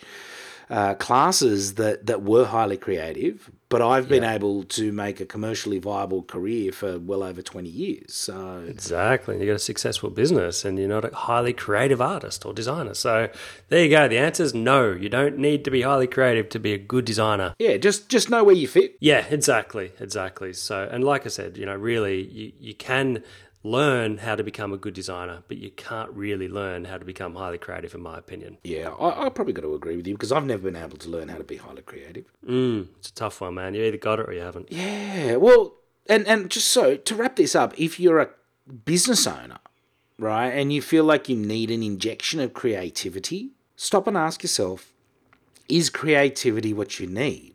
uh, 0.70 0.96
classes 0.96 1.76
that 1.76 2.06
that 2.08 2.24
were 2.24 2.46
highly 2.46 2.78
creative. 2.78 3.50
But 3.68 3.82
I've 3.82 4.08
been 4.08 4.24
able 4.24 4.64
to 4.64 4.92
make 4.92 5.20
a 5.20 5.26
commercially 5.26 5.80
viable 5.80 6.22
career 6.22 6.72
for 6.72 7.00
well 7.00 7.24
over 7.24 7.42
twenty 7.42 7.70
years. 7.70 8.14
So 8.14 8.64
Exactly. 8.68 9.40
You 9.40 9.48
got 9.48 9.56
a 9.56 9.60
successful 9.60 10.12
business 10.12 10.64
and 10.64 10.78
you're 10.78 10.88
not 10.88 11.04
a 11.04 11.14
highly 11.14 11.52
creative 11.52 12.00
artist 12.00 12.46
or 12.46 12.54
designer. 12.54 12.94
So 12.94 13.30
there 13.70 13.84
you 13.84 13.90
go. 13.90 14.08
The 14.08 14.20
answer 14.20 14.44
is 14.44 14.54
no. 14.54 14.92
You 14.92 15.10
don't 15.10 15.38
need 15.40 15.66
to 15.66 15.72
be 15.72 15.82
highly 15.82 16.08
creative 16.08 16.48
to 16.50 16.60
be 16.60 16.74
a 16.74 16.78
good 16.78 17.06
designer. 17.06 17.54
yeah, 17.60 17.78
just 17.78 18.08
just 18.08 18.30
know 18.30 18.44
where 18.44 18.56
you 18.56 18.68
fit. 18.68 18.96
Yeah, 19.00 19.26
exactly. 19.30 19.92
Exactly. 20.00 20.54
So, 20.54 20.88
and 20.90 21.04
like 21.04 21.26
I 21.26 21.30
said, 21.30 21.58
you 21.58 21.66
know, 21.66 21.76
really, 21.76 22.22
you, 22.24 22.52
you 22.60 22.74
can 22.76 23.24
learn 23.66 24.20
how 24.20 24.36
to 24.36 24.44
become 24.44 24.72
a 24.72 24.78
good 24.78 24.94
designer, 24.94 25.42
but 25.48 25.58
you 25.58 25.72
can't 25.72 26.12
really 26.12 26.48
learn 26.48 26.86
how 26.86 26.98
to 26.98 27.04
become 27.04 27.36
highly 27.36 27.58
creative, 27.58 27.96
in 27.96 28.02
my 28.02 28.18
opinion. 28.18 28.58
Yeah, 28.64 28.90
I, 28.90 29.26
I 29.26 29.30
probably 29.30 29.54
got 29.54 29.64
to 29.64 29.74
agree 29.74 29.98
with 29.98 30.06
you 30.06 30.14
because 30.14 30.32
I've 30.32 30.46
never 30.46 30.62
been 30.62 30.76
able 30.76 30.98
to 30.98 31.10
learn 31.10 31.30
how 31.30 31.38
to 31.38 31.44
be 31.44 31.58
highly 31.58 31.82
creative. 31.82 32.26
Mm, 32.48 32.90
it's 33.00 33.10
a 33.10 33.14
tough 33.14 33.42
one, 33.42 33.56
man. 33.56 33.74
You 33.74 33.84
either 33.84 33.98
got 33.98 34.20
it 34.20 34.30
or 34.30 34.34
you 34.34 34.42
haven't. 34.42 34.72
Yeah, 34.72 35.38
well, 35.38 35.74
and 36.08 36.28
and 36.28 36.50
just 36.50 36.68
so 36.68 36.96
to 36.96 37.16
wrap 37.16 37.38
this 37.38 37.56
up, 37.56 37.74
if 37.78 38.00
you're 38.00 38.20
a 38.20 38.30
business 38.86 39.26
owner, 39.26 39.58
right, 40.20 40.50
and 40.50 40.72
you 40.72 40.82
feel 40.82 41.04
like 41.04 41.28
you 41.28 41.36
need 41.36 41.72
an 41.72 41.82
injection 41.82 42.40
of 42.40 42.54
creativity, 42.54 43.50
stop 43.76 44.06
and 44.06 44.16
ask 44.16 44.44
yourself, 44.44 44.94
is 45.68 45.90
creativity 45.90 46.72
what 46.72 47.00
you 47.00 47.08
need? 47.08 47.55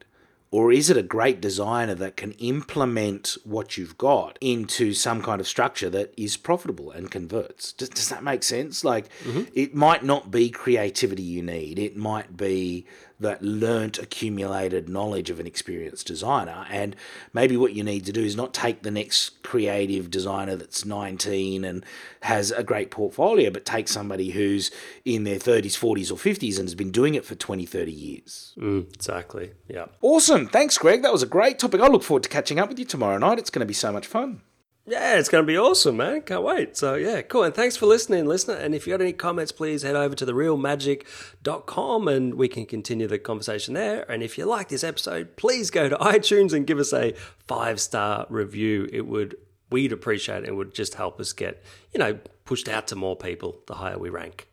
Or 0.53 0.73
is 0.73 0.91
it 0.91 0.97
a 0.97 1.03
great 1.03 1.41
designer 1.41 1.95
that 1.95 2.17
can 2.17 2.33
implement 2.33 3.37
what 3.45 3.77
you've 3.77 3.97
got 3.97 4.37
into 4.41 4.93
some 4.95 5.23
kind 5.23 5.41
of 5.41 5.47
structure 5.47 5.89
that 5.91 6.13
is 6.17 6.37
profitable 6.37 6.91
and 6.91 7.09
converts? 7.09 7.73
Does, 7.73 7.89
does 7.89 8.09
that 8.09 8.25
make 8.25 8.43
sense? 8.43 8.85
Like, 8.85 9.09
mm-hmm. 9.23 9.45
it 9.55 9.77
might 9.77 10.03
not 10.03 10.33
be 10.33 10.51
creativity 10.51 11.23
you 11.23 11.43
need, 11.43 11.79
it 11.79 11.97
might 11.97 12.37
be 12.37 12.85
that 13.21 13.43
learnt, 13.43 13.99
accumulated 13.99 14.89
knowledge 14.89 15.31
of 15.31 15.39
an 15.39 15.47
experienced 15.47 16.07
designer. 16.07 16.67
And 16.71 16.97
maybe 17.33 17.57
what 17.57 17.75
you 17.75 17.85
need 17.85 18.07
to 18.07 18.13
do 18.13 18.23
is 18.23 18.35
not 18.35 18.55
take 18.55 18.83
the 18.83 18.91
next 18.91 19.43
creative 19.43 20.11
designer 20.11 20.57
that's 20.57 20.85
19 20.85 21.65
and 21.65 21.85
has 22.23 22.51
a 22.51 22.65
great 22.65 22.91
portfolio, 22.91 23.51
but 23.51 23.65
take 23.65 23.89
somebody 23.89 24.31
who's 24.31 24.71
in 25.05 25.25
their 25.25 25.39
30s, 25.39 25.79
40s, 25.79 26.11
or 26.11 26.17
50s 26.17 26.59
and 26.59 26.67
has 26.67 26.75
been 26.75 26.91
doing 26.91 27.15
it 27.15 27.25
for 27.25 27.35
20, 27.35 27.67
30 27.67 27.93
years. 27.93 28.55
Mm, 28.59 28.93
exactly. 28.95 29.53
Yeah. 29.69 29.87
Awesome. 30.01 30.47
Thanks, 30.47 30.79
Greg. 30.79 31.03
That 31.03 31.13
was 31.13 31.23
a 31.23 31.27
great 31.27 31.59
topic. 31.59 31.81
I 31.81 31.89
look 31.89 32.03
forward 32.03 32.23
to 32.25 32.29
catching 32.29 32.59
up 32.59 32.69
with 32.69 32.79
you 32.79 32.85
tomorrow 32.85 33.19
night. 33.19 33.39
It's 33.39 33.51
going 33.51 33.61
to 33.61 33.67
be 33.67 33.75
so 33.75 33.93
much 33.93 34.07
fun. 34.07 34.43
Yeah, 34.91 35.19
it's 35.19 35.29
going 35.29 35.43
to 35.43 35.47
be 35.47 35.57
awesome, 35.57 35.99
man. 35.99 36.23
Can't 36.23 36.43
wait. 36.43 36.77
So, 36.77 36.97
yeah, 36.97 37.23
cool. 37.23 37.45
And 37.45 37.55
thanks 37.55 37.77
for 37.77 37.87
listening, 37.87 38.27
listener. 38.27 38.55
And 38.55 38.75
if 38.75 38.87
you 38.87 38.93
got 38.93 39.01
any 39.01 39.13
comments, 39.13 39.53
please 39.53 39.85
head 39.85 39.95
over 39.95 40.17
to 40.17 40.27
therealmagic.com 40.27 42.09
and 42.09 42.35
we 42.35 42.49
can 42.49 42.67
continue 42.67 43.07
the 43.07 43.21
conversation 43.21 43.75
there. 43.75 44.11
And 44.11 44.21
if 44.21 44.37
you 44.37 44.47
like 44.47 44.69
this 44.69 44.83
episode, 44.83 45.37
please 45.37 45.71
go 45.71 45.89
to 45.89 45.97
iTunes 46.01 46.53
and 46.53 46.67
give 46.67 46.81
us 46.81 46.93
a 46.93 47.13
five 47.47 47.81
star 47.81 48.27
review. 48.29 48.89
It 48.93 49.07
would, 49.07 49.37
we'd 49.71 49.93
appreciate 49.93 50.43
it. 50.43 50.49
It 50.49 50.57
would 50.57 50.75
just 50.75 50.95
help 50.95 51.21
us 51.21 51.33
get, 51.33 51.63
you 51.93 52.01
know, 52.01 52.19
pushed 52.45 52.69
out 52.69 52.89
to 52.89 52.97
more 52.97 53.15
people 53.15 53.61
the 53.69 53.75
higher 53.75 53.97
we 53.97 54.11
rank. 54.11 54.49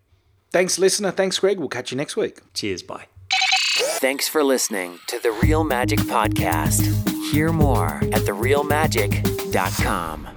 Thanks, 0.52 0.78
listener. 0.78 1.10
Thanks, 1.10 1.40
Greg. 1.40 1.58
We'll 1.58 1.68
catch 1.68 1.92
you 1.92 1.98
next 1.98 2.16
week. 2.16 2.42
Cheers. 2.54 2.84
Bye. 2.84 3.08
Thanks 4.00 4.28
for 4.28 4.44
listening 4.44 5.00
to 5.08 5.20
the 5.20 5.32
Real 5.32 5.64
Magic 5.64 6.00
Podcast. 6.02 7.17
Hear 7.32 7.52
more 7.52 7.96
at 8.14 8.24
therealmagic.com. 8.24 10.37